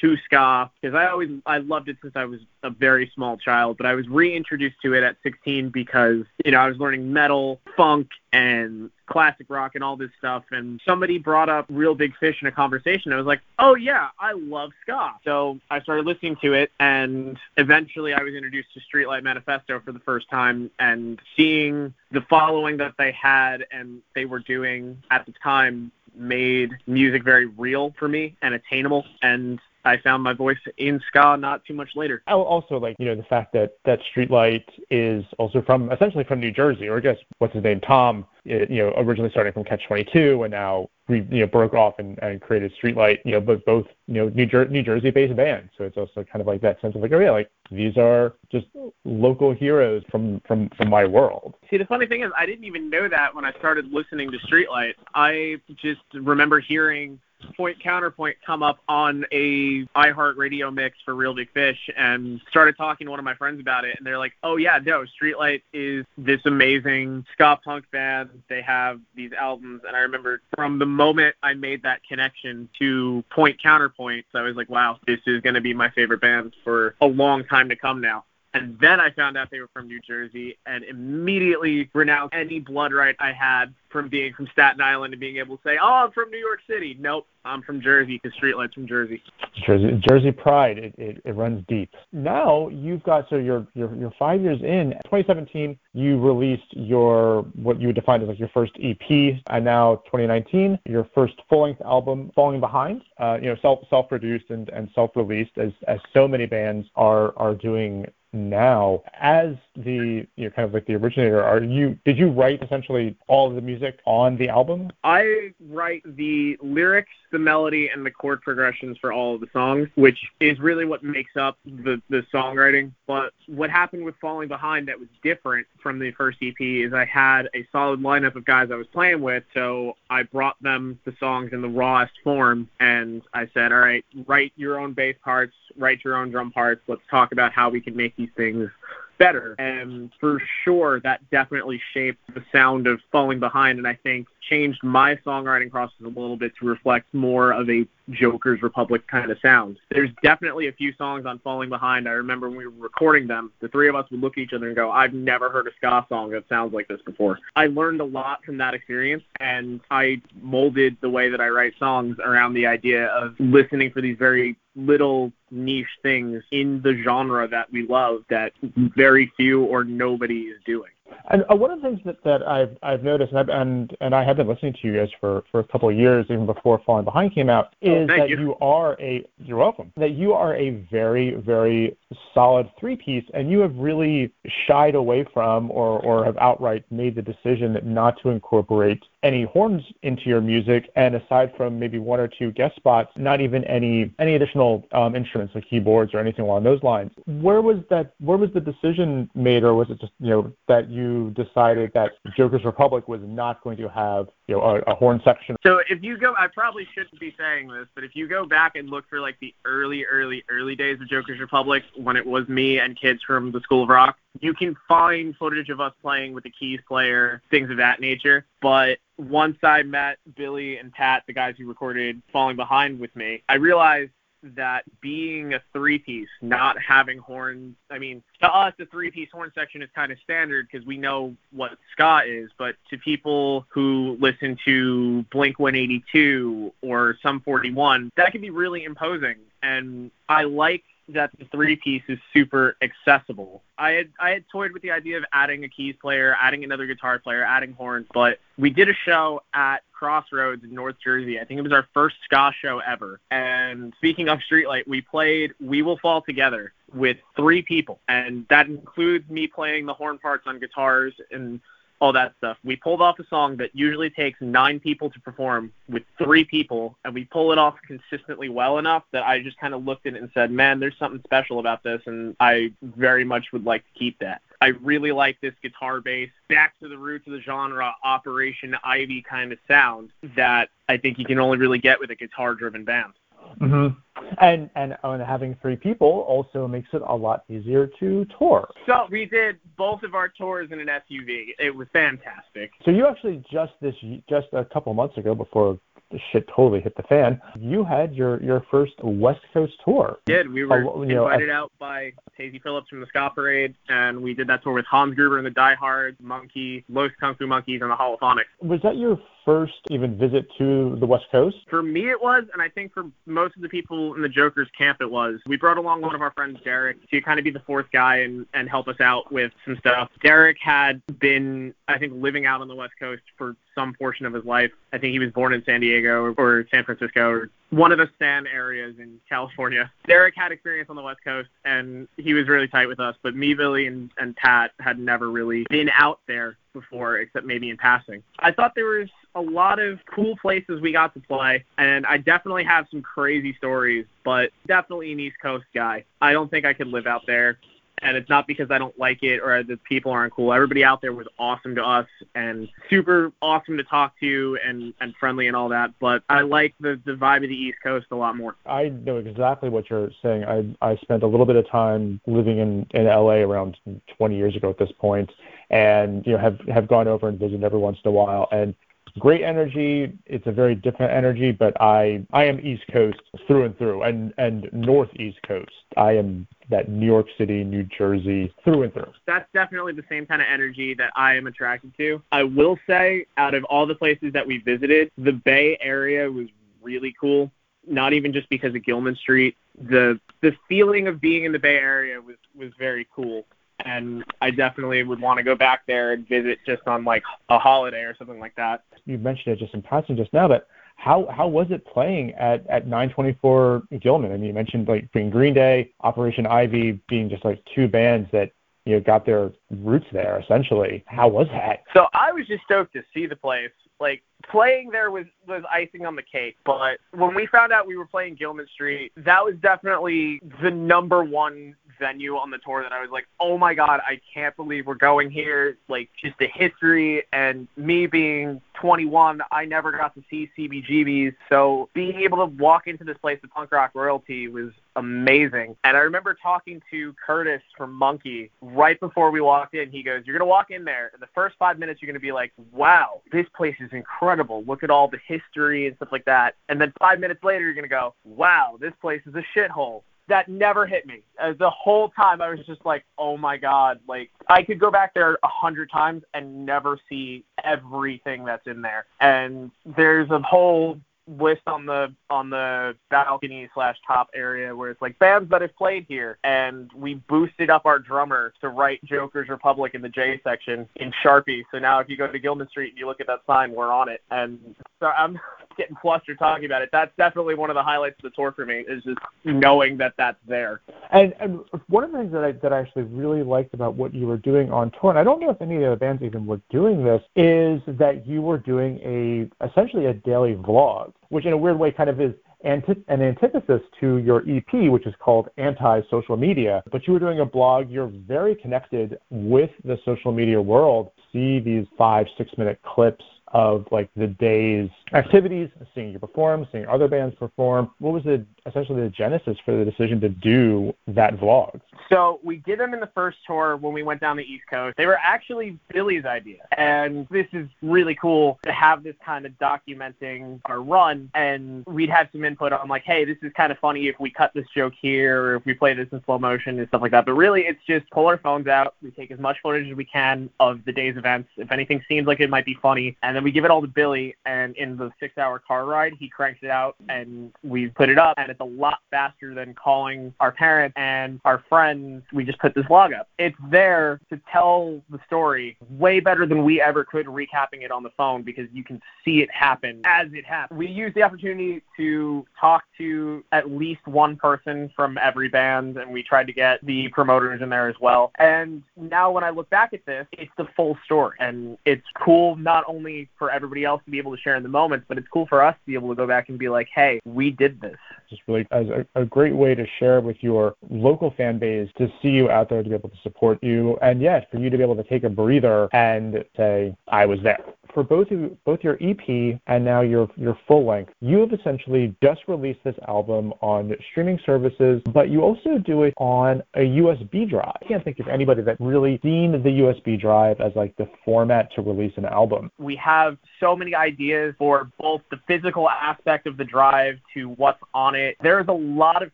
to 0.00 0.16
ska 0.18 0.70
because 0.80 0.94
I 0.94 1.08
always 1.08 1.30
I 1.46 1.58
loved 1.58 1.88
it 1.88 1.96
since 2.02 2.14
I 2.16 2.24
was 2.24 2.40
a 2.62 2.70
very 2.70 3.10
small 3.14 3.36
child, 3.36 3.76
but 3.76 3.86
I 3.86 3.94
was 3.94 4.08
reintroduced 4.08 4.80
to 4.82 4.94
it 4.94 5.02
at 5.02 5.16
16 5.22 5.70
because 5.70 6.24
you 6.44 6.52
know 6.52 6.58
I 6.58 6.68
was 6.68 6.78
learning 6.78 7.12
metal, 7.12 7.60
funk, 7.76 8.08
and 8.32 8.90
classic 9.06 9.46
rock 9.48 9.74
and 9.74 9.84
all 9.84 9.96
this 9.96 10.10
stuff. 10.18 10.44
And 10.50 10.80
somebody 10.84 11.18
brought 11.18 11.48
up 11.48 11.66
Reel 11.68 11.94
Big 11.94 12.16
Fish 12.18 12.38
in 12.40 12.48
a 12.48 12.52
conversation. 12.52 13.12
I 13.12 13.16
was 13.16 13.26
like, 13.26 13.40
oh 13.58 13.74
yeah, 13.74 14.08
I 14.18 14.32
love 14.32 14.70
ska. 14.82 15.14
So 15.24 15.58
I 15.70 15.80
started 15.80 16.06
listening 16.06 16.36
to 16.42 16.52
it, 16.52 16.70
and 16.80 17.38
eventually 17.56 18.12
I 18.12 18.22
was 18.22 18.34
introduced 18.34 18.68
to 18.74 18.80
Streetlight 18.80 19.22
Manifesto 19.22 19.80
for 19.80 19.92
the 19.92 20.00
first 20.00 20.28
time, 20.28 20.70
and 20.78 21.20
seeing 21.36 21.94
the 22.10 22.22
following 22.22 22.76
that 22.78 22.94
they 22.98 23.12
had 23.12 23.64
and 23.70 24.02
they 24.14 24.24
were 24.24 24.40
doing 24.40 25.02
at 25.10 25.26
the 25.26 25.32
time 25.42 25.92
made 26.18 26.70
music 26.86 27.22
very 27.22 27.46
real 27.46 27.94
for 27.98 28.08
me 28.08 28.36
and 28.42 28.54
attainable 28.54 29.04
and 29.22 29.60
I 29.86 29.96
found 29.98 30.22
my 30.22 30.32
voice 30.32 30.58
in 30.78 31.00
ska 31.06 31.36
not 31.36 31.64
too 31.64 31.74
much 31.74 31.90
later. 31.94 32.22
I 32.26 32.32
also 32.32 32.78
like, 32.78 32.96
you 32.98 33.06
know, 33.06 33.14
the 33.14 33.22
fact 33.22 33.52
that 33.52 33.76
that 33.84 34.00
Streetlight 34.14 34.64
is 34.90 35.24
also 35.38 35.62
from 35.62 35.92
essentially 35.92 36.24
from 36.24 36.40
New 36.40 36.50
Jersey, 36.50 36.88
or 36.88 36.96
I 36.96 37.00
guess 37.00 37.16
what's 37.38 37.54
his 37.54 37.62
name, 37.62 37.80
Tom, 37.80 38.26
you 38.44 38.66
know, 38.68 38.92
originally 38.96 39.30
starting 39.30 39.52
from 39.52 39.64
Catch 39.64 39.86
22 39.86 40.42
and 40.42 40.50
now 40.50 40.88
we, 41.08 41.18
you 41.30 41.40
know, 41.40 41.46
broke 41.46 41.74
off 41.74 41.94
and, 41.98 42.18
and 42.20 42.40
created 42.40 42.72
Streetlight, 42.82 43.18
you 43.24 43.32
know, 43.32 43.40
but 43.40 43.64
both, 43.64 43.86
you 44.08 44.14
know, 44.14 44.28
New, 44.30 44.44
Jer- 44.44 44.68
New 44.68 44.82
Jersey 44.82 45.10
based 45.10 45.36
bands. 45.36 45.70
So 45.78 45.84
it's 45.84 45.96
also 45.96 46.24
kind 46.24 46.40
of 46.40 46.48
like 46.48 46.60
that 46.62 46.80
sense 46.80 46.96
of 46.96 47.02
like, 47.02 47.12
oh 47.12 47.20
yeah, 47.20 47.30
like 47.30 47.48
these 47.70 47.96
are 47.96 48.34
just 48.50 48.66
local 49.04 49.54
heroes 49.54 50.02
from, 50.10 50.40
from, 50.48 50.68
from 50.76 50.90
my 50.90 51.04
world. 51.04 51.54
See, 51.70 51.76
the 51.76 51.84
funny 51.84 52.06
thing 52.06 52.22
is 52.22 52.32
I 52.36 52.44
didn't 52.44 52.64
even 52.64 52.90
know 52.90 53.08
that 53.08 53.34
when 53.34 53.44
I 53.44 53.52
started 53.52 53.92
listening 53.92 54.32
to 54.32 54.38
Streetlight. 54.38 54.94
I 55.14 55.56
just 55.80 56.02
remember 56.12 56.58
hearing 56.58 57.20
point 57.56 57.82
counterpoint 57.82 58.36
come 58.44 58.62
up 58.62 58.78
on 58.88 59.24
a 59.32 59.84
iHeartRadio 59.96 60.72
mix 60.72 60.96
for 61.04 61.14
Reel 61.14 61.34
Big 61.34 61.50
Fish 61.52 61.78
and 61.96 62.40
started 62.48 62.76
talking 62.76 63.06
to 63.06 63.10
one 63.10 63.18
of 63.18 63.24
my 63.24 63.34
friends 63.34 63.60
about 63.60 63.84
it 63.84 63.96
and 63.96 64.06
they're 64.06 64.18
like, 64.18 64.32
"Oh 64.42 64.56
yeah, 64.56 64.78
no, 64.84 65.04
Streetlight 65.20 65.62
is 65.72 66.04
this 66.16 66.40
amazing 66.44 67.24
ska 67.32 67.58
punk 67.64 67.90
band. 67.90 68.30
They 68.48 68.62
have 68.62 69.00
these 69.14 69.32
albums." 69.32 69.82
And 69.86 69.96
I 69.96 70.00
remember 70.00 70.40
from 70.54 70.78
the 70.78 70.86
moment 70.86 71.36
I 71.42 71.54
made 71.54 71.82
that 71.82 72.00
connection 72.08 72.68
to 72.78 73.24
Point 73.30 73.60
Counterpoint, 73.62 74.26
I 74.34 74.42
was 74.42 74.56
like, 74.56 74.68
"Wow, 74.68 74.98
this 75.06 75.20
is 75.26 75.40
going 75.40 75.54
to 75.54 75.60
be 75.60 75.74
my 75.74 75.90
favorite 75.90 76.20
band 76.20 76.54
for 76.62 76.94
a 77.00 77.06
long 77.06 77.44
time 77.44 77.68
to 77.70 77.76
come 77.76 78.00
now." 78.00 78.24
And 78.56 78.78
then 78.80 79.00
I 79.00 79.10
found 79.10 79.36
out 79.36 79.50
they 79.50 79.60
were 79.60 79.68
from 79.74 79.86
New 79.86 80.00
Jersey 80.00 80.56
and 80.64 80.82
immediately 80.82 81.90
renounced 81.92 82.34
any 82.34 82.58
blood 82.58 82.94
right 82.94 83.14
I 83.20 83.32
had 83.32 83.74
from 83.90 84.08
being 84.08 84.32
from 84.32 84.46
Staten 84.50 84.80
Island 84.80 85.12
and 85.12 85.20
being 85.20 85.36
able 85.36 85.58
to 85.58 85.62
say, 85.62 85.76
oh, 85.80 85.86
I'm 85.86 86.10
from 86.12 86.30
New 86.30 86.38
York 86.38 86.60
City. 86.66 86.96
Nope, 86.98 87.26
I'm 87.44 87.60
from 87.62 87.82
Jersey 87.82 88.18
because 88.22 88.36
Streetlight's 88.38 88.72
from 88.72 88.88
Jersey. 88.88 89.22
Jersey, 89.66 90.02
Jersey 90.08 90.32
pride, 90.32 90.78
it, 90.78 90.94
it, 90.96 91.20
it 91.24 91.34
runs 91.34 91.64
deep. 91.68 91.94
Now 92.12 92.68
you've 92.68 93.02
got, 93.02 93.28
so 93.28 93.36
you're, 93.36 93.66
you're, 93.74 93.94
you're 93.94 94.12
five 94.18 94.40
years 94.40 94.60
in. 94.62 94.92
2017, 95.04 95.78
you 95.92 96.18
released 96.18 96.72
your, 96.72 97.42
what 97.54 97.78
you 97.78 97.88
would 97.88 97.96
define 97.96 98.22
as 98.22 98.28
like 98.28 98.38
your 98.38 98.50
first 98.54 98.72
EP, 98.82 99.36
and 99.48 99.64
now 99.64 99.96
2019, 100.06 100.78
your 100.86 101.08
first 101.14 101.34
full-length 101.50 101.82
album, 101.82 102.32
Falling 102.34 102.60
Behind, 102.60 103.02
uh, 103.18 103.38
you 103.40 103.48
know, 103.48 103.56
self, 103.60 103.80
self-produced 103.90 104.46
and, 104.48 104.70
and 104.70 104.88
self-released 104.94 105.58
as, 105.58 105.72
as 105.88 106.00
so 106.14 106.26
many 106.26 106.46
bands 106.46 106.88
are, 106.96 107.34
are 107.36 107.54
doing 107.54 108.06
now. 108.36 109.02
As 109.20 109.54
the 109.76 110.26
you 110.36 110.44
know, 110.44 110.50
kind 110.50 110.66
of 110.66 110.74
like 110.74 110.86
the 110.86 110.94
originator, 110.94 111.42
are 111.42 111.62
you 111.62 111.98
did 112.04 112.18
you 112.18 112.28
write 112.28 112.62
essentially 112.62 113.16
all 113.26 113.48
of 113.48 113.54
the 113.54 113.60
music 113.60 113.98
on 114.04 114.36
the 114.36 114.48
album? 114.48 114.90
I 115.04 115.52
write 115.70 116.02
the 116.16 116.56
lyrics, 116.62 117.12
the 117.32 117.38
melody, 117.38 117.88
and 117.88 118.04
the 118.04 118.10
chord 118.10 118.42
progressions 118.42 118.96
for 118.98 119.12
all 119.12 119.34
of 119.34 119.40
the 119.40 119.48
songs, 119.52 119.88
which 119.94 120.18
is 120.40 120.58
really 120.58 120.84
what 120.84 121.02
makes 121.02 121.36
up 121.36 121.58
the, 121.64 122.00
the 122.08 122.24
songwriting. 122.32 122.92
But 123.06 123.32
what 123.46 123.70
happened 123.70 124.04
with 124.04 124.14
Falling 124.20 124.48
Behind 124.48 124.88
that 124.88 124.98
was 124.98 125.08
different 125.22 125.66
from 125.82 125.98
the 125.98 126.12
first 126.12 126.38
EP 126.42 126.56
is 126.60 126.92
I 126.92 127.04
had 127.04 127.48
a 127.54 127.66
solid 127.72 128.00
lineup 128.00 128.36
of 128.36 128.44
guys 128.44 128.70
I 128.70 128.76
was 128.76 128.86
playing 128.88 129.20
with, 129.20 129.44
so 129.54 129.96
I 130.10 130.22
brought 130.24 130.60
them 130.62 130.98
the 131.04 131.14
songs 131.18 131.52
in 131.52 131.62
the 131.62 131.68
rawest 131.68 132.12
form, 132.22 132.68
and 132.80 133.22
I 133.34 133.48
said, 133.54 133.72
all 133.72 133.78
right, 133.78 134.04
write 134.26 134.52
your 134.56 134.78
own 134.78 134.92
bass 134.92 135.16
parts, 135.22 135.54
write 135.76 136.04
your 136.04 136.16
own 136.16 136.30
drum 136.30 136.50
parts. 136.50 136.82
Let's 136.86 137.02
talk 137.10 137.32
about 137.32 137.52
how 137.52 137.70
we 137.70 137.80
can 137.80 137.96
make 137.96 138.16
these 138.16 138.25
things 138.36 138.70
better. 139.18 139.54
And 139.58 140.10
for 140.20 140.40
sure, 140.64 141.00
that 141.00 141.28
definitely 141.30 141.80
shaped 141.92 142.20
the 142.34 142.44
sound 142.52 142.86
of 142.86 143.00
Falling 143.10 143.40
Behind, 143.40 143.78
and 143.78 143.86
I 143.86 143.94
think 143.94 144.26
changed 144.48 144.82
my 144.82 145.16
songwriting 145.16 145.70
process 145.70 145.96
a 146.04 146.08
little 146.08 146.36
bit 146.36 146.52
to 146.60 146.66
reflect 146.66 147.12
more 147.12 147.52
of 147.52 147.68
a 147.68 147.86
Joker's 148.10 148.62
Republic 148.62 149.06
kind 149.08 149.30
of 149.30 149.38
sound. 149.40 149.78
There's 149.90 150.10
definitely 150.22 150.68
a 150.68 150.72
few 150.72 150.92
songs 150.94 151.26
on 151.26 151.38
Falling 151.40 151.68
Behind. 151.68 152.08
I 152.08 152.12
remember 152.12 152.48
when 152.48 152.58
we 152.58 152.66
were 152.66 152.82
recording 152.82 153.26
them, 153.26 153.52
the 153.60 153.68
three 153.68 153.88
of 153.88 153.96
us 153.96 154.08
would 154.10 154.20
look 154.20 154.34
at 154.38 154.42
each 154.42 154.52
other 154.52 154.66
and 154.68 154.76
go, 154.76 154.90
I've 154.90 155.12
never 155.12 155.50
heard 155.50 155.66
a 155.66 155.70
ska 155.76 156.06
song 156.08 156.30
that 156.30 156.48
sounds 156.48 156.72
like 156.72 156.88
this 156.88 157.00
before. 157.04 157.38
I 157.56 157.66
learned 157.66 158.00
a 158.00 158.04
lot 158.04 158.44
from 158.44 158.58
that 158.58 158.74
experience, 158.74 159.24
and 159.40 159.80
I 159.90 160.22
molded 160.40 160.96
the 161.00 161.10
way 161.10 161.30
that 161.30 161.40
I 161.40 161.48
write 161.48 161.74
songs 161.78 162.16
around 162.24 162.54
the 162.54 162.66
idea 162.66 163.06
of 163.06 163.34
listening 163.40 163.90
for 163.90 164.00
these 164.00 164.16
very 164.18 164.56
little 164.76 165.32
niche 165.50 165.86
things 166.02 166.42
in 166.52 166.82
the 166.82 167.00
genre 167.02 167.48
that 167.48 167.72
we 167.72 167.86
love 167.86 168.22
that 168.28 168.52
very 168.76 169.32
few 169.36 169.64
or 169.64 169.84
nobody 169.84 170.42
is 170.42 170.58
doing. 170.64 170.90
And 171.30 171.44
uh, 171.50 171.56
one 171.56 171.70
of 171.70 171.82
the 171.82 171.88
things 171.88 172.00
that, 172.04 172.22
that 172.24 172.46
I've 172.46 172.76
I've 172.82 173.02
noticed, 173.02 173.32
and, 173.32 173.40
I've, 173.40 173.48
and 173.48 173.96
and 174.00 174.14
I 174.14 174.24
have 174.24 174.36
been 174.36 174.46
listening 174.48 174.74
to 174.74 174.78
you 174.86 174.96
guys 174.96 175.08
for, 175.20 175.42
for 175.50 175.60
a 175.60 175.64
couple 175.64 175.88
of 175.88 175.96
years, 175.96 176.26
even 176.30 176.46
before 176.46 176.80
Falling 176.86 177.04
Behind 177.04 177.34
came 177.34 177.50
out, 177.50 177.74
is 177.80 178.06
thank 178.06 178.22
that 178.22 178.28
you. 178.30 178.38
you 178.38 178.54
are 178.60 178.96
a 179.00 179.24
you're 179.38 179.58
welcome. 179.58 179.92
That 179.96 180.12
you 180.12 180.32
are 180.34 180.54
a 180.54 180.70
very 180.90 181.34
very 181.34 181.96
solid 182.34 182.70
three 182.78 182.96
piece, 182.96 183.24
and 183.34 183.50
you 183.50 183.60
have 183.60 183.74
really 183.76 184.32
shied 184.66 184.94
away 184.94 185.26
from, 185.32 185.70
or 185.70 186.00
or 186.04 186.24
have 186.24 186.36
outright 186.38 186.84
made 186.90 187.14
the 187.14 187.22
decision 187.22 187.78
not 187.82 188.20
to 188.22 188.30
incorporate 188.30 189.02
any 189.22 189.44
horns 189.44 189.82
into 190.02 190.22
your 190.26 190.40
music, 190.40 190.90
and 190.94 191.16
aside 191.16 191.52
from 191.56 191.78
maybe 191.78 191.98
one 191.98 192.20
or 192.20 192.28
two 192.28 192.52
guest 192.52 192.76
spots, 192.76 193.10
not 193.16 193.40
even 193.40 193.64
any 193.64 194.12
any 194.18 194.34
additional 194.34 194.86
um, 194.92 195.16
instruments 195.16 195.54
like 195.54 195.68
keyboards 195.68 196.14
or 196.14 196.18
anything 196.20 196.44
along 196.44 196.62
those 196.62 196.82
lines. 196.82 197.10
Where 197.26 197.60
was 197.60 197.78
that? 197.90 198.14
Where 198.20 198.38
was 198.38 198.50
the 198.54 198.60
decision 198.60 199.28
made, 199.34 199.64
or 199.64 199.74
was 199.74 199.90
it 199.90 200.00
just 200.00 200.12
you 200.20 200.30
know 200.30 200.52
that 200.68 200.88
you 200.88 201.30
decided 201.30 201.90
that 201.94 202.12
Joker's 202.36 202.64
Republic 202.64 203.08
was 203.08 203.20
not 203.24 203.62
going 203.64 203.78
to 203.78 203.88
have 203.88 204.28
you 204.48 204.54
know 204.54 204.62
a, 204.62 204.92
a 204.92 204.94
horn 204.94 205.20
section? 205.24 205.56
So 205.64 205.80
if 205.88 206.02
you 206.02 206.16
go, 206.18 206.34
I 206.38 206.46
probably 206.46 206.86
shouldn't 206.94 207.18
be 207.18 207.34
saying 207.38 207.68
this, 207.68 207.86
but 207.94 208.04
if 208.04 208.14
you 208.14 208.28
go 208.28 208.46
back 208.46 208.76
and 208.76 208.88
look 208.88 209.04
for 209.08 209.20
like 209.20 209.38
the 209.40 209.54
early, 209.64 210.04
early, 210.04 210.44
early 210.48 210.76
days 210.76 211.00
of 211.00 211.08
Joker's 211.08 211.40
Republic, 211.40 211.82
when 211.96 212.16
it 212.16 212.24
was 212.24 212.48
me 212.48 212.78
and 212.78 212.98
kids 212.98 213.22
from 213.22 213.52
the 213.52 213.60
School 213.60 213.82
of 213.84 213.88
Rock, 213.88 214.16
you 214.40 214.54
can 214.54 214.76
find 214.86 215.34
footage 215.36 215.68
of 215.68 215.80
us 215.80 215.92
playing 216.00 216.32
with 216.32 216.44
the 216.44 216.50
keys 216.50 216.80
player, 216.86 217.42
things 217.50 217.70
of 217.70 217.76
that 217.78 218.00
nature. 218.00 218.46
But 218.62 218.98
once 219.18 219.56
I 219.62 219.82
met 219.82 220.18
Billy 220.36 220.78
and 220.78 220.92
Pat, 220.92 221.24
the 221.26 221.32
guys 221.32 221.54
who 221.58 221.66
recorded 221.66 222.22
Falling 222.32 222.56
Behind 222.56 223.00
with 223.00 223.14
me, 223.16 223.42
I 223.48 223.54
realized 223.54 224.10
that 224.54 224.84
being 225.00 225.54
a 225.54 225.62
three 225.72 225.98
piece, 225.98 226.28
not 226.40 226.76
having 226.80 227.18
horns, 227.18 227.74
I 227.90 227.98
mean, 227.98 228.22
to 228.40 228.48
us, 228.48 228.72
the 228.78 228.86
three 228.86 229.10
piece 229.10 229.28
horn 229.32 229.50
section 229.54 229.82
is 229.82 229.88
kind 229.94 230.12
of 230.12 230.18
standard 230.22 230.68
because 230.70 230.86
we 230.86 230.96
know 230.96 231.34
what 231.52 231.72
ska 231.92 232.22
is, 232.26 232.50
but 232.58 232.76
to 232.90 232.98
people 232.98 233.66
who 233.68 234.16
listen 234.20 234.56
to 234.64 235.24
Blink 235.32 235.58
182 235.58 236.72
or 236.82 237.16
Sum 237.22 237.40
41, 237.40 238.12
that 238.16 238.32
can 238.32 238.40
be 238.40 238.50
really 238.50 238.84
imposing. 238.84 239.36
And 239.62 240.10
I 240.28 240.44
like 240.44 240.84
that 241.08 241.30
the 241.38 241.44
three 241.46 241.76
piece 241.76 242.02
is 242.08 242.18
super 242.32 242.76
accessible. 242.82 243.62
I 243.78 243.92
had 243.92 244.08
I 244.18 244.30
had 244.30 244.44
toyed 244.50 244.72
with 244.72 244.82
the 244.82 244.90
idea 244.90 245.18
of 245.18 245.24
adding 245.32 245.64
a 245.64 245.68
keys 245.68 245.94
player, 246.00 246.36
adding 246.40 246.64
another 246.64 246.86
guitar 246.86 247.18
player, 247.18 247.44
adding 247.44 247.72
horns, 247.72 248.06
but 248.12 248.40
we 248.58 248.70
did 248.70 248.88
a 248.88 248.94
show 248.94 249.42
at 249.54 249.78
Crossroads 249.92 250.64
in 250.64 250.74
North 250.74 250.96
Jersey. 251.02 251.40
I 251.40 251.44
think 251.44 251.58
it 251.58 251.62
was 251.62 251.72
our 251.72 251.86
first 251.94 252.16
ska 252.24 252.52
show 252.60 252.80
ever. 252.80 253.20
And 253.30 253.94
speaking 253.98 254.28
of 254.28 254.40
Streetlight, 254.50 254.86
we 254.86 255.00
played 255.00 255.52
We 255.60 255.82
Will 255.82 255.98
Fall 255.98 256.22
Together 256.22 256.72
with 256.92 257.18
three 257.34 257.62
people, 257.62 258.00
and 258.08 258.46
that 258.50 258.66
includes 258.66 259.28
me 259.30 259.46
playing 259.46 259.86
the 259.86 259.94
horn 259.94 260.18
parts 260.18 260.44
on 260.46 260.58
guitars 260.58 261.14
and 261.30 261.60
all 262.00 262.12
that 262.12 262.34
stuff. 262.38 262.58
We 262.64 262.76
pulled 262.76 263.00
off 263.00 263.18
a 263.18 263.26
song 263.28 263.56
that 263.56 263.70
usually 263.74 264.10
takes 264.10 264.40
nine 264.40 264.80
people 264.80 265.10
to 265.10 265.20
perform 265.20 265.72
with 265.88 266.02
three 266.18 266.44
people, 266.44 266.96
and 267.04 267.14
we 267.14 267.24
pull 267.24 267.52
it 267.52 267.58
off 267.58 267.76
consistently 267.86 268.48
well 268.48 268.78
enough 268.78 269.04
that 269.12 269.24
I 269.24 269.42
just 269.42 269.58
kind 269.58 269.74
of 269.74 269.84
looked 269.84 270.06
at 270.06 270.14
it 270.14 270.22
and 270.22 270.30
said, 270.34 270.50
man, 270.50 270.80
there's 270.80 270.96
something 270.98 271.20
special 271.24 271.58
about 271.58 271.82
this, 271.82 272.02
and 272.06 272.36
I 272.40 272.72
very 272.82 273.24
much 273.24 273.46
would 273.52 273.64
like 273.64 273.82
to 273.82 273.98
keep 273.98 274.18
that. 274.18 274.42
I 274.60 274.68
really 274.68 275.12
like 275.12 275.40
this 275.40 275.54
guitar 275.62 276.00
bass, 276.00 276.30
back 276.48 276.78
to 276.80 276.88
the 276.88 276.96
roots 276.96 277.26
of 277.26 277.34
the 277.34 277.40
genre, 277.40 277.94
Operation 278.04 278.74
Ivy 278.84 279.22
kind 279.22 279.52
of 279.52 279.58
sound 279.68 280.10
that 280.34 280.70
I 280.88 280.96
think 280.96 281.18
you 281.18 281.24
can 281.24 281.38
only 281.38 281.58
really 281.58 281.78
get 281.78 282.00
with 282.00 282.10
a 282.10 282.14
guitar 282.14 282.54
driven 282.54 282.84
band. 282.84 283.12
Mm-hmm. 283.60 283.98
And 284.38 284.70
and 284.74 284.96
and 285.04 285.22
having 285.22 285.56
three 285.62 285.76
people 285.76 286.24
also 286.26 286.66
makes 286.66 286.88
it 286.92 287.02
a 287.06 287.14
lot 287.14 287.44
easier 287.48 287.88
to 288.00 288.26
tour. 288.38 288.68
So 288.86 289.06
we 289.10 289.26
did 289.26 289.58
both 289.76 290.02
of 290.02 290.14
our 290.14 290.28
tours 290.28 290.70
in 290.72 290.80
an 290.80 290.88
SUV. 290.88 291.54
It 291.58 291.74
was 291.74 291.86
fantastic. 291.92 292.72
So 292.84 292.90
you 292.90 293.06
actually 293.06 293.44
just 293.50 293.72
this 293.80 293.94
just 294.28 294.48
a 294.52 294.64
couple 294.64 294.92
months 294.94 295.16
ago 295.16 295.34
before 295.34 295.78
the 296.10 296.20
shit 296.32 296.46
totally 296.54 296.80
hit 296.80 296.96
the 296.96 297.02
fan, 297.04 297.40
you 297.58 297.84
had 297.84 298.14
your 298.14 298.40
your 298.42 298.64
first 298.70 298.92
West 299.02 299.40
Coast 299.52 299.72
tour. 299.84 300.18
did. 300.26 300.52
We 300.52 300.64
were 300.64 300.84
Oh, 300.88 301.02
you 301.02 301.14
know, 301.14 301.26
invited 301.26 301.50
out 301.50 301.72
by 301.78 302.12
Tazy 302.38 302.62
Phillips 302.62 302.88
from 302.88 303.00
the 303.00 303.06
Ska 303.06 303.30
Parade, 303.34 303.74
and 303.88 304.22
we 304.22 304.32
did 304.34 304.46
that 304.48 304.62
tour 304.62 304.72
with 304.72 304.86
Hans 304.86 305.14
Gruber 305.14 305.38
and 305.38 305.46
the 305.46 305.50
Die 305.50 305.74
Hard, 305.74 306.16
Monkey, 306.20 306.84
Los 306.88 307.10
Kung 307.18 307.34
Fu 307.34 307.46
Monkeys, 307.46 307.82
and 307.82 307.90
the 307.90 307.96
Holophonics. 307.96 308.44
Was 308.62 308.80
that 308.82 308.96
your 308.96 309.18
first 309.46 309.74
even 309.90 310.18
visit 310.18 310.46
to 310.58 310.96
the 310.96 311.06
West 311.06 311.24
Coast? 311.32 311.56
For 311.70 311.82
me, 311.82 312.10
it 312.10 312.20
was, 312.20 312.44
and 312.52 312.60
I 312.60 312.68
think 312.68 312.92
for 312.92 313.04
most 313.24 313.56
of 313.56 313.62
the 313.62 313.68
people 313.68 314.14
in 314.14 314.20
the 314.20 314.28
Joker's 314.28 314.68
camp, 314.76 314.98
it 315.00 315.10
was. 315.10 315.38
We 315.46 315.56
brought 315.56 315.78
along 315.78 316.02
one 316.02 316.14
of 316.14 316.20
our 316.20 316.32
friends, 316.32 316.58
Derek, 316.64 317.08
to 317.10 317.20
kind 317.22 317.38
of 317.38 317.44
be 317.44 317.50
the 317.50 317.60
fourth 317.60 317.86
guy 317.92 318.16
and, 318.16 318.44
and 318.52 318.68
help 318.68 318.88
us 318.88 319.00
out 319.00 319.32
with 319.32 319.52
some 319.64 319.78
stuff. 319.78 320.10
Derek 320.22 320.58
had 320.60 321.00
been, 321.18 321.72
I 321.88 321.98
think, 321.98 322.12
living 322.16 322.44
out 322.44 322.60
on 322.60 322.68
the 322.68 322.74
West 322.74 322.94
Coast 322.98 323.22
for 323.38 323.56
some 323.74 323.94
portion 323.94 324.26
of 324.26 324.34
his 324.34 324.44
life. 324.44 324.72
I 324.92 324.98
think 324.98 325.12
he 325.12 325.18
was 325.18 325.30
born 325.30 325.54
in 325.54 325.64
San 325.64 325.80
Diego 325.80 326.22
or, 326.22 326.34
or 326.36 326.66
San 326.70 326.84
Francisco 326.84 327.30
or 327.30 327.50
one 327.70 327.92
of 327.92 327.98
the 327.98 328.08
San 328.18 328.46
areas 328.46 328.96
in 328.98 329.20
California. 329.28 329.90
Derek 330.06 330.34
had 330.36 330.52
experience 330.52 330.88
on 330.88 330.96
the 330.96 331.02
West 331.02 331.20
Coast, 331.24 331.48
and 331.64 332.06
he 332.16 332.32
was 332.32 332.48
really 332.48 332.68
tight 332.68 332.86
with 332.86 333.00
us. 333.00 333.16
But 333.22 333.34
me, 333.34 333.54
Billy, 333.54 333.86
and, 333.86 334.10
and 334.18 334.36
Pat 334.36 334.72
had 334.80 334.98
never 334.98 335.30
really 335.30 335.66
been 335.68 335.90
out 335.90 336.20
there 336.28 336.56
before, 336.72 337.18
except 337.18 337.46
maybe 337.46 337.70
in 337.70 337.76
passing. 337.76 338.22
I 338.38 338.52
thought 338.52 338.72
there 338.74 338.86
was 338.86 339.08
a 339.34 339.40
lot 339.40 339.78
of 339.78 339.98
cool 340.14 340.36
places 340.36 340.80
we 340.80 340.92
got 340.92 341.12
to 341.14 341.20
play, 341.20 341.64
and 341.78 342.06
I 342.06 342.18
definitely 342.18 342.64
have 342.64 342.86
some 342.90 343.02
crazy 343.02 343.54
stories, 343.56 344.06
but 344.24 344.50
definitely 344.66 345.12
an 345.12 345.20
East 345.20 345.36
Coast 345.42 345.64
guy. 345.74 346.04
I 346.20 346.32
don't 346.32 346.50
think 346.50 346.64
I 346.64 346.72
could 346.72 346.88
live 346.88 347.06
out 347.06 347.22
there. 347.26 347.58
And 348.02 348.16
it's 348.16 348.28
not 348.28 348.46
because 348.46 348.70
I 348.70 348.78
don't 348.78 348.96
like 348.98 349.22
it 349.22 349.40
or 349.40 349.62
the 349.62 349.78
people 349.78 350.12
aren't 350.12 350.34
cool. 350.34 350.52
Everybody 350.52 350.84
out 350.84 351.00
there 351.00 351.12
was 351.14 351.26
awesome 351.38 351.74
to 351.76 351.82
us 351.82 352.06
and 352.34 352.68
super 352.90 353.32
awesome 353.40 353.78
to 353.78 353.84
talk 353.84 354.18
to 354.20 354.58
and, 354.64 354.92
and 355.00 355.14
friendly 355.18 355.46
and 355.46 355.56
all 355.56 355.70
that. 355.70 355.92
But 355.98 356.22
I 356.28 356.42
like 356.42 356.74
the, 356.78 357.00
the 357.06 357.12
vibe 357.12 357.42
of 357.42 357.48
the 357.48 357.56
East 357.56 357.78
Coast 357.82 358.06
a 358.10 358.16
lot 358.16 358.36
more. 358.36 358.54
I 358.66 358.90
know 358.90 359.16
exactly 359.16 359.68
what 359.68 359.88
you're 359.88 360.10
saying. 360.22 360.44
I 360.44 360.76
I 360.82 360.96
spent 360.96 361.22
a 361.22 361.26
little 361.26 361.46
bit 361.46 361.56
of 361.56 361.68
time 361.70 362.20
living 362.26 362.58
in 362.58 362.86
in 362.90 363.06
LA 363.06 363.36
around 363.36 363.76
20 364.16 364.36
years 364.36 364.56
ago 364.56 364.70
at 364.70 364.78
this 364.78 364.92
point, 364.98 365.30
and 365.70 366.26
you 366.26 366.32
know 366.32 366.38
have 366.38 366.60
have 366.68 366.88
gone 366.88 367.08
over 367.08 367.28
and 367.28 367.38
visited 367.38 367.64
every 367.64 367.78
once 367.78 367.98
in 368.04 368.08
a 368.08 368.12
while 368.12 368.48
and. 368.52 368.74
Great 369.18 369.42
energy. 369.42 370.12
It's 370.26 370.46
a 370.46 370.52
very 370.52 370.74
different 370.74 371.12
energy, 371.12 371.50
but 371.50 371.80
I 371.80 372.26
I 372.32 372.44
am 372.44 372.60
East 372.60 372.84
Coast 372.92 373.20
through 373.46 373.64
and 373.64 373.78
through, 373.78 374.02
and 374.02 374.34
and 374.36 374.68
Northeast 374.72 375.38
Coast. 375.46 375.72
I 375.96 376.12
am 376.12 376.46
that 376.68 376.88
New 376.88 377.06
York 377.06 377.26
City, 377.38 377.64
New 377.64 377.84
Jersey 377.84 378.52
through 378.64 378.82
and 378.82 378.92
through. 378.92 379.12
that's 379.26 379.48
definitely 379.54 379.92
the 379.94 380.04
same 380.08 380.26
kind 380.26 380.42
of 380.42 380.48
energy 380.50 380.94
that 380.94 381.12
I 381.16 381.34
am 381.34 381.46
attracted 381.46 381.96
to. 381.96 382.22
I 382.32 382.42
will 382.42 382.78
say, 382.86 383.26
out 383.36 383.54
of 383.54 383.64
all 383.64 383.86
the 383.86 383.94
places 383.94 384.32
that 384.32 384.46
we 384.46 384.58
visited, 384.58 385.10
the 385.16 385.32
Bay 385.32 385.78
Area 385.80 386.30
was 386.30 386.48
really 386.82 387.14
cool. 387.18 387.50
Not 387.86 388.12
even 388.12 388.32
just 388.32 388.48
because 388.48 388.74
of 388.74 388.84
Gilman 388.84 389.16
Street. 389.16 389.56
The 389.88 390.20
the 390.42 390.52
feeling 390.68 391.08
of 391.08 391.20
being 391.20 391.44
in 391.44 391.52
the 391.52 391.58
Bay 391.58 391.76
Area 391.76 392.20
was 392.20 392.36
was 392.54 392.70
very 392.78 393.06
cool. 393.14 393.46
And 393.86 394.24
I 394.42 394.50
definitely 394.50 395.02
would 395.04 395.20
want 395.20 395.38
to 395.38 395.44
go 395.44 395.54
back 395.54 395.86
there 395.86 396.12
and 396.12 396.28
visit 396.28 396.58
just 396.66 396.82
on 396.86 397.04
like 397.04 397.22
a 397.48 397.58
holiday 397.58 398.02
or 398.02 398.14
something 398.18 398.40
like 398.40 398.54
that. 398.56 398.82
You 399.04 399.16
mentioned 399.16 399.54
it 399.54 399.58
just 399.60 399.72
in 399.74 399.80
passing 399.82 400.16
just 400.16 400.32
now, 400.32 400.48
but 400.48 400.66
How 400.96 401.26
how 401.30 401.46
was 401.46 401.66
it 401.70 401.84
playing 401.86 402.32
at 402.34 402.66
at 402.68 402.86
924 402.86 403.82
Gilman? 404.00 404.32
I 404.32 404.36
mean, 404.36 404.46
you 404.46 404.54
mentioned 404.54 404.88
like 404.88 405.12
being 405.12 405.30
Green 405.30 405.54
Day, 405.54 405.92
Operation 406.00 406.46
Ivy 406.46 407.00
being 407.06 407.28
just 407.28 407.44
like 407.44 407.62
two 407.74 407.86
bands 407.86 408.28
that 408.32 408.52
you 408.86 408.94
know 408.94 409.00
got 409.00 409.26
their 409.26 409.52
roots 409.70 410.06
there 410.10 410.40
essentially. 410.40 411.04
How 411.06 411.28
was 411.28 411.48
that? 411.52 411.82
So 411.92 412.06
I 412.14 412.32
was 412.32 412.46
just 412.46 412.64
stoked 412.64 412.94
to 412.94 413.02
see 413.12 413.26
the 413.26 413.36
place. 413.36 413.70
Like 414.00 414.22
playing 414.50 414.90
there 414.90 415.10
was 415.10 415.26
was 415.46 415.62
icing 415.70 416.06
on 416.06 416.16
the 416.16 416.22
cake, 416.22 416.56
but 416.64 416.98
when 417.12 417.34
we 417.34 417.46
found 417.46 417.72
out 417.72 417.86
we 417.86 417.96
were 417.96 418.06
playing 418.06 418.34
Gilman 418.34 418.66
Street, 418.72 419.12
that 419.16 419.44
was 419.44 419.54
definitely 419.60 420.40
the 420.62 420.70
number 420.70 421.24
one 421.24 421.74
venue 421.98 422.36
on 422.36 422.50
the 422.50 422.58
tour 422.58 422.82
that 422.82 422.92
I 422.92 423.00
was 423.00 423.10
like, 423.10 423.26
"Oh 423.40 423.56
my 423.56 423.74
god, 423.74 424.00
I 424.06 424.20
can't 424.32 424.54
believe 424.56 424.86
we're 424.86 424.94
going 424.94 425.30
here." 425.30 425.78
Like 425.88 426.10
just 426.20 426.38
the 426.38 426.48
history 426.48 427.22
and 427.32 427.68
me 427.76 428.06
being 428.06 428.60
21, 428.74 429.40
I 429.50 429.64
never 429.64 429.90
got 429.92 430.14
to 430.14 430.22
see 430.28 430.50
CBGBs, 430.56 431.34
so 431.48 431.88
being 431.94 432.16
able 432.20 432.38
to 432.38 432.46
walk 432.56 432.86
into 432.86 433.04
this 433.04 433.16
place 433.18 433.38
with 433.40 433.50
punk 433.50 433.72
rock 433.72 433.92
royalty 433.94 434.48
was 434.48 434.72
amazing. 434.96 435.76
And 435.84 435.96
I 435.96 436.00
remember 436.00 436.36
talking 436.42 436.82
to 436.90 437.14
Curtis 437.24 437.62
from 437.76 437.92
Monkey 437.92 438.50
right 438.60 438.98
before 439.00 439.30
we 439.30 439.40
walked 439.40 439.74
in. 439.74 439.90
He 439.90 440.02
goes, 440.02 440.26
"You're 440.26 440.36
gonna 440.36 440.48
walk 440.48 440.70
in 440.70 440.84
there, 440.84 441.10
and 441.12 441.22
the 441.22 441.28
first 441.34 441.56
five 441.58 441.78
minutes 441.78 442.02
you're 442.02 442.10
gonna 442.10 442.20
be 442.20 442.32
like, 442.32 442.52
wow, 442.72 443.22
this 443.32 443.46
place 443.50 443.76
is 443.80 443.85
incredible. 443.92 444.64
Look 444.64 444.82
at 444.82 444.90
all 444.90 445.08
the 445.08 445.20
history 445.26 445.86
and 445.86 445.96
stuff 445.96 446.12
like 446.12 446.24
that." 446.26 446.54
And 446.68 446.80
then 446.80 446.92
five 446.98 447.20
minutes 447.20 447.42
later, 447.42 447.64
you're 447.64 447.74
gonna 447.74 447.88
go, 447.88 448.14
"Wow, 448.24 448.76
this 448.80 448.94
place 449.00 449.22
is 449.26 449.34
a 449.34 449.44
shithole." 449.54 450.02
That 450.28 450.48
never 450.48 450.86
hit 450.86 451.06
me. 451.06 451.22
As 451.38 451.56
the 451.58 451.70
whole 451.70 452.08
time, 452.08 452.42
I 452.42 452.50
was 452.50 452.66
just 452.66 452.84
like, 452.84 453.04
"Oh 453.16 453.36
my 453.36 453.56
god!" 453.56 454.00
Like 454.08 454.30
I 454.48 454.62
could 454.62 454.80
go 454.80 454.90
back 454.90 455.14
there 455.14 455.38
a 455.42 455.48
hundred 455.48 455.90
times 455.90 456.24
and 456.34 456.66
never 456.66 456.98
see 457.08 457.44
everything 457.62 458.44
that's 458.44 458.66
in 458.66 458.82
there. 458.82 459.06
And 459.20 459.70
there's 459.84 460.30
a 460.30 460.40
whole 460.40 461.00
list 461.26 461.62
on 461.66 461.86
the 461.86 462.14
on 462.30 462.50
the 462.50 462.94
balcony 463.10 463.68
slash 463.74 463.96
top 464.06 464.28
area 464.34 464.74
where 464.74 464.90
it's 464.90 465.02
like 465.02 465.18
bands 465.18 465.50
that 465.50 465.60
have 465.60 465.74
played 465.76 466.06
here 466.08 466.38
and 466.44 466.90
we 466.94 467.14
boosted 467.28 467.68
up 467.68 467.84
our 467.84 467.98
drummer 467.98 468.52
to 468.60 468.68
write 468.68 469.04
Joker's 469.04 469.48
Republic 469.48 469.94
in 469.94 470.02
the 470.02 470.08
J 470.08 470.40
section 470.44 470.88
in 470.96 471.12
Sharpie. 471.24 471.64
So 471.72 471.78
now 471.78 471.98
if 471.98 472.08
you 472.08 472.16
go 472.16 472.30
to 472.30 472.38
Gilman 472.38 472.68
Street 472.68 472.90
and 472.90 472.98
you 472.98 473.06
look 473.06 473.20
at 473.20 473.26
that 473.26 473.40
sign, 473.46 473.72
we're 473.72 473.92
on 473.92 474.08
it. 474.08 474.22
And 474.30 474.76
so 475.00 475.06
I'm 475.06 475.38
getting 475.76 475.96
flustered 476.00 476.38
talking 476.38 476.64
about 476.64 476.82
it. 476.82 476.88
That's 476.90 477.12
definitely 477.16 477.54
one 477.54 477.70
of 477.70 477.74
the 477.74 477.82
highlights 477.82 478.16
of 478.18 478.30
the 478.30 478.34
tour 478.34 478.52
for 478.52 478.64
me 478.64 478.84
is 478.88 479.04
just 479.04 479.18
knowing 479.44 479.96
that 479.98 480.14
that's 480.16 480.38
there. 480.48 480.80
And, 481.10 481.34
and 481.38 481.60
one 481.88 482.02
of 482.04 482.12
the 482.12 482.18
things 482.18 482.32
that 482.32 482.44
I 482.44 482.52
that 482.52 482.72
I 482.72 482.80
actually 482.80 483.02
really 483.04 483.42
liked 483.42 483.74
about 483.74 483.94
what 483.94 484.14
you 484.14 484.26
were 484.26 484.38
doing 484.38 484.70
on 484.72 484.90
tour, 485.00 485.10
and 485.10 485.18
I 485.18 485.24
don't 485.24 485.40
know 485.40 485.50
if 485.50 485.60
any 485.60 485.76
of 485.76 485.80
the 485.82 485.86
other 485.88 485.96
bands 485.96 486.22
even 486.22 486.46
were 486.46 486.60
doing 486.70 487.04
this, 487.04 487.22
is 487.36 487.80
that 487.86 488.26
you 488.26 488.42
were 488.42 488.58
doing 488.58 488.98
a 489.04 489.66
essentially 489.66 490.06
a 490.06 490.14
daily 490.14 490.54
vlog, 490.54 491.12
which 491.28 491.44
in 491.44 491.52
a 491.52 491.56
weird 491.56 491.78
way 491.78 491.92
kind 491.92 492.08
of 492.08 492.20
is 492.20 492.32
anti- 492.64 493.04
an 493.08 493.22
antithesis 493.22 493.80
to 494.00 494.18
your 494.18 494.42
EP, 494.48 494.90
which 494.90 495.06
is 495.06 495.14
called 495.20 495.48
Anti-Social 495.56 496.36
Media. 496.36 496.82
But 496.90 497.06
you 497.06 497.12
were 497.12 497.18
doing 497.18 497.40
a 497.40 497.46
blog. 497.46 497.90
You're 497.90 498.12
very 498.26 498.54
connected 498.54 499.18
with 499.30 499.70
the 499.84 499.98
social 500.04 500.32
media 500.32 500.60
world. 500.60 501.10
See 501.32 501.60
these 501.60 501.86
five, 501.98 502.26
six 502.38 502.50
minute 502.56 502.80
clips 502.82 503.24
of 503.56 503.86
like 503.90 504.10
the 504.14 504.26
day's 504.26 504.90
activities, 505.14 505.70
seeing 505.94 506.12
you 506.12 506.18
perform, 506.18 506.66
seeing 506.70 506.86
other 506.88 507.08
bands 507.08 507.34
perform. 507.36 507.90
What 508.00 508.12
was 508.12 508.22
the 508.22 508.44
essentially 508.66 509.00
the 509.00 509.08
genesis 509.08 509.56
for 509.64 509.74
the 509.74 509.90
decision 509.90 510.20
to 510.20 510.28
do 510.28 510.92
that 511.08 511.38
vlog? 511.38 511.80
So 512.10 512.38
we 512.44 512.56
did 512.58 512.78
them 512.78 512.92
in 512.92 513.00
the 513.00 513.10
first 513.14 513.38
tour 513.46 513.78
when 513.78 513.94
we 513.94 514.02
went 514.02 514.20
down 514.20 514.36
the 514.36 514.44
East 514.44 514.64
Coast. 514.68 514.98
They 514.98 515.06
were 515.06 515.18
actually 515.22 515.78
Billy's 515.88 516.26
idea. 516.26 516.66
And 516.76 517.26
this 517.30 517.46
is 517.54 517.66
really 517.80 518.14
cool 518.14 518.58
to 518.64 518.72
have 518.72 519.02
this 519.02 519.14
kind 519.24 519.46
of 519.46 519.52
documenting 519.52 520.60
our 520.66 520.82
run. 520.82 521.30
And 521.34 521.86
we'd 521.86 522.10
have 522.10 522.28
some 522.32 522.44
input 522.44 522.74
on 522.74 522.88
like, 522.88 523.04
hey, 523.04 523.24
this 523.24 523.38
is 523.42 523.52
kind 523.56 523.72
of 523.72 523.78
funny 523.78 524.06
if 524.08 524.20
we 524.20 524.28
cut 524.28 524.52
this 524.54 524.66
joke 524.74 524.92
here 525.00 525.42
or 525.42 525.56
if 525.56 525.64
we 525.64 525.72
play 525.72 525.94
this 525.94 526.08
in 526.12 526.22
slow 526.26 526.38
motion 526.38 526.78
and 526.78 526.86
stuff 526.88 527.00
like 527.00 527.12
that. 527.12 527.24
But 527.24 527.32
really 527.32 527.62
it's 527.62 527.80
just 527.86 528.10
pull 528.10 528.26
our 528.26 528.36
phones 528.36 528.66
out. 528.66 528.96
We 529.02 529.12
take 529.12 529.30
as 529.30 529.38
much 529.38 529.56
footage 529.62 529.88
as 529.88 529.96
we 529.96 530.04
can 530.04 530.50
of 530.60 530.84
the 530.84 530.92
day's 530.92 531.16
events. 531.16 531.48
If 531.56 531.72
anything 531.72 532.04
seems 532.06 532.26
like 532.26 532.40
it 532.40 532.50
might 532.50 532.66
be 532.66 532.76
funny. 532.82 533.16
And 533.22 533.34
then 533.34 533.45
we 533.46 533.52
give 533.52 533.64
it 533.64 533.70
all 533.70 533.80
to 533.80 533.86
Billy 533.86 534.34
and 534.44 534.74
in 534.76 534.96
the 534.96 535.08
six 535.20 535.38
hour 535.38 535.60
car 535.60 535.84
ride 535.84 536.14
he 536.18 536.28
cranks 536.28 536.58
it 536.64 536.68
out 536.68 536.96
and 537.08 537.52
we 537.62 537.86
put 537.86 538.08
it 538.08 538.18
up 538.18 538.34
and 538.38 538.50
it's 538.50 538.58
a 538.58 538.64
lot 538.64 538.98
faster 539.12 539.54
than 539.54 539.72
calling 539.72 540.34
our 540.40 540.50
parents 540.50 540.94
and 540.96 541.40
our 541.44 541.62
friends 541.68 542.24
we 542.32 542.42
just 542.42 542.58
put 542.58 542.74
this 542.74 542.84
vlog 542.86 543.16
up. 543.16 543.28
It's 543.38 543.54
there 543.70 544.20
to 544.30 544.40
tell 544.52 545.00
the 545.10 545.20
story 545.28 545.76
way 545.90 546.18
better 546.18 546.44
than 546.44 546.64
we 546.64 546.80
ever 546.80 547.04
could 547.04 547.26
recapping 547.26 547.84
it 547.84 547.92
on 547.92 548.02
the 548.02 548.10
phone 548.16 548.42
because 548.42 548.66
you 548.72 548.82
can 548.82 549.00
see 549.24 549.42
it 549.42 549.50
happen 549.52 550.02
as 550.06 550.26
it 550.32 550.44
happens. 550.44 550.76
We 550.76 550.88
use 550.88 551.14
the 551.14 551.22
opportunity 551.22 551.82
to 551.98 552.44
talk 552.60 552.82
to 552.98 553.44
at 553.52 553.70
least 553.70 554.04
one 554.08 554.34
person 554.34 554.90
from 554.96 555.18
every 555.18 555.48
band 555.48 555.98
and 555.98 556.10
we 556.10 556.24
tried 556.24 556.48
to 556.48 556.52
get 556.52 556.84
the 556.84 557.06
promoters 557.10 557.62
in 557.62 557.68
there 557.68 557.88
as 557.88 557.94
well. 558.00 558.32
And 558.40 558.82
now 558.96 559.30
when 559.30 559.44
I 559.44 559.50
look 559.50 559.70
back 559.70 559.92
at 559.92 560.04
this, 560.04 560.26
it's 560.32 560.50
the 560.58 560.66
full 560.76 560.98
story 561.04 561.36
and 561.38 561.78
it's 561.84 562.06
cool 562.18 562.56
not 562.56 562.82
only 562.88 563.25
for 563.38 563.50
everybody 563.50 563.84
else 563.84 564.02
to 564.04 564.10
be 564.10 564.18
able 564.18 564.34
to 564.34 564.40
share 564.40 564.56
in 564.56 564.62
the 564.62 564.68
moments, 564.68 565.06
but 565.08 565.18
it's 565.18 565.28
cool 565.28 565.46
for 565.46 565.62
us 565.62 565.74
to 565.74 565.86
be 565.86 565.94
able 565.94 566.08
to 566.08 566.14
go 566.14 566.26
back 566.26 566.48
and 566.48 566.58
be 566.58 566.68
like, 566.68 566.88
hey, 566.94 567.20
we 567.24 567.50
did 567.50 567.80
this. 567.80 567.96
Just 568.28 568.42
really 568.48 568.66
as 568.70 568.86
a, 568.88 569.06
a 569.20 569.24
great 569.24 569.54
way 569.54 569.74
to 569.74 569.84
share 569.98 570.20
with 570.20 570.36
your 570.40 570.74
local 570.90 571.32
fan 571.36 571.58
base 571.58 571.88
to 571.98 572.08
see 572.22 572.28
you 572.28 572.50
out 572.50 572.68
there 572.68 572.82
to 572.82 572.88
be 572.88 572.94
able 572.94 573.08
to 573.08 573.20
support 573.22 573.58
you, 573.62 573.96
and 574.02 574.20
yes, 574.20 574.44
for 574.50 574.58
you 574.58 574.70
to 574.70 574.76
be 574.76 574.82
able 574.82 574.96
to 574.96 575.04
take 575.04 575.24
a 575.24 575.28
breather 575.28 575.88
and 575.92 576.44
say, 576.56 576.94
I 577.08 577.26
was 577.26 577.38
there. 577.42 577.58
For 577.94 578.02
both 578.02 578.30
of, 578.30 578.62
both 578.64 578.80
your 578.82 578.98
EP 579.00 579.58
and 579.66 579.84
now 579.84 580.02
your 580.02 580.28
your 580.36 580.58
full 580.68 580.86
length, 580.86 581.12
you 581.20 581.38
have 581.38 581.52
essentially 581.52 582.14
just 582.22 582.40
released 582.46 582.80
this 582.84 582.96
album 583.08 583.54
on 583.62 583.92
streaming 584.10 584.38
services, 584.44 585.00
but 585.12 585.30
you 585.30 585.42
also 585.42 585.78
do 585.78 586.02
it 586.02 586.12
on 586.18 586.62
a 586.74 586.80
USB 586.80 587.48
drive. 587.48 587.72
I 587.82 587.86
can't 587.86 588.04
think 588.04 588.18
of 588.18 588.28
anybody 588.28 588.62
that 588.62 588.76
really 588.80 589.18
seen 589.22 589.52
the 589.52 589.58
USB 589.58 590.20
drive 590.20 590.60
as 590.60 590.72
like 590.74 590.96
the 590.96 591.08
format 591.24 591.72
to 591.74 591.82
release 591.82 592.12
an 592.16 592.24
album. 592.26 592.70
We 592.78 592.96
have 592.96 593.38
so 593.60 593.76
many 593.76 593.94
ideas 593.94 594.54
for 594.58 594.90
both 594.98 595.22
the 595.30 595.38
physical 595.46 595.88
aspect 595.88 596.46
of 596.46 596.56
the 596.56 596.64
drive 596.64 597.18
to 597.34 597.50
what's 597.50 597.80
on 597.94 598.15
it. 598.16 598.36
There's 598.42 598.68
a 598.68 598.72
lot 598.72 599.22
of 599.22 599.30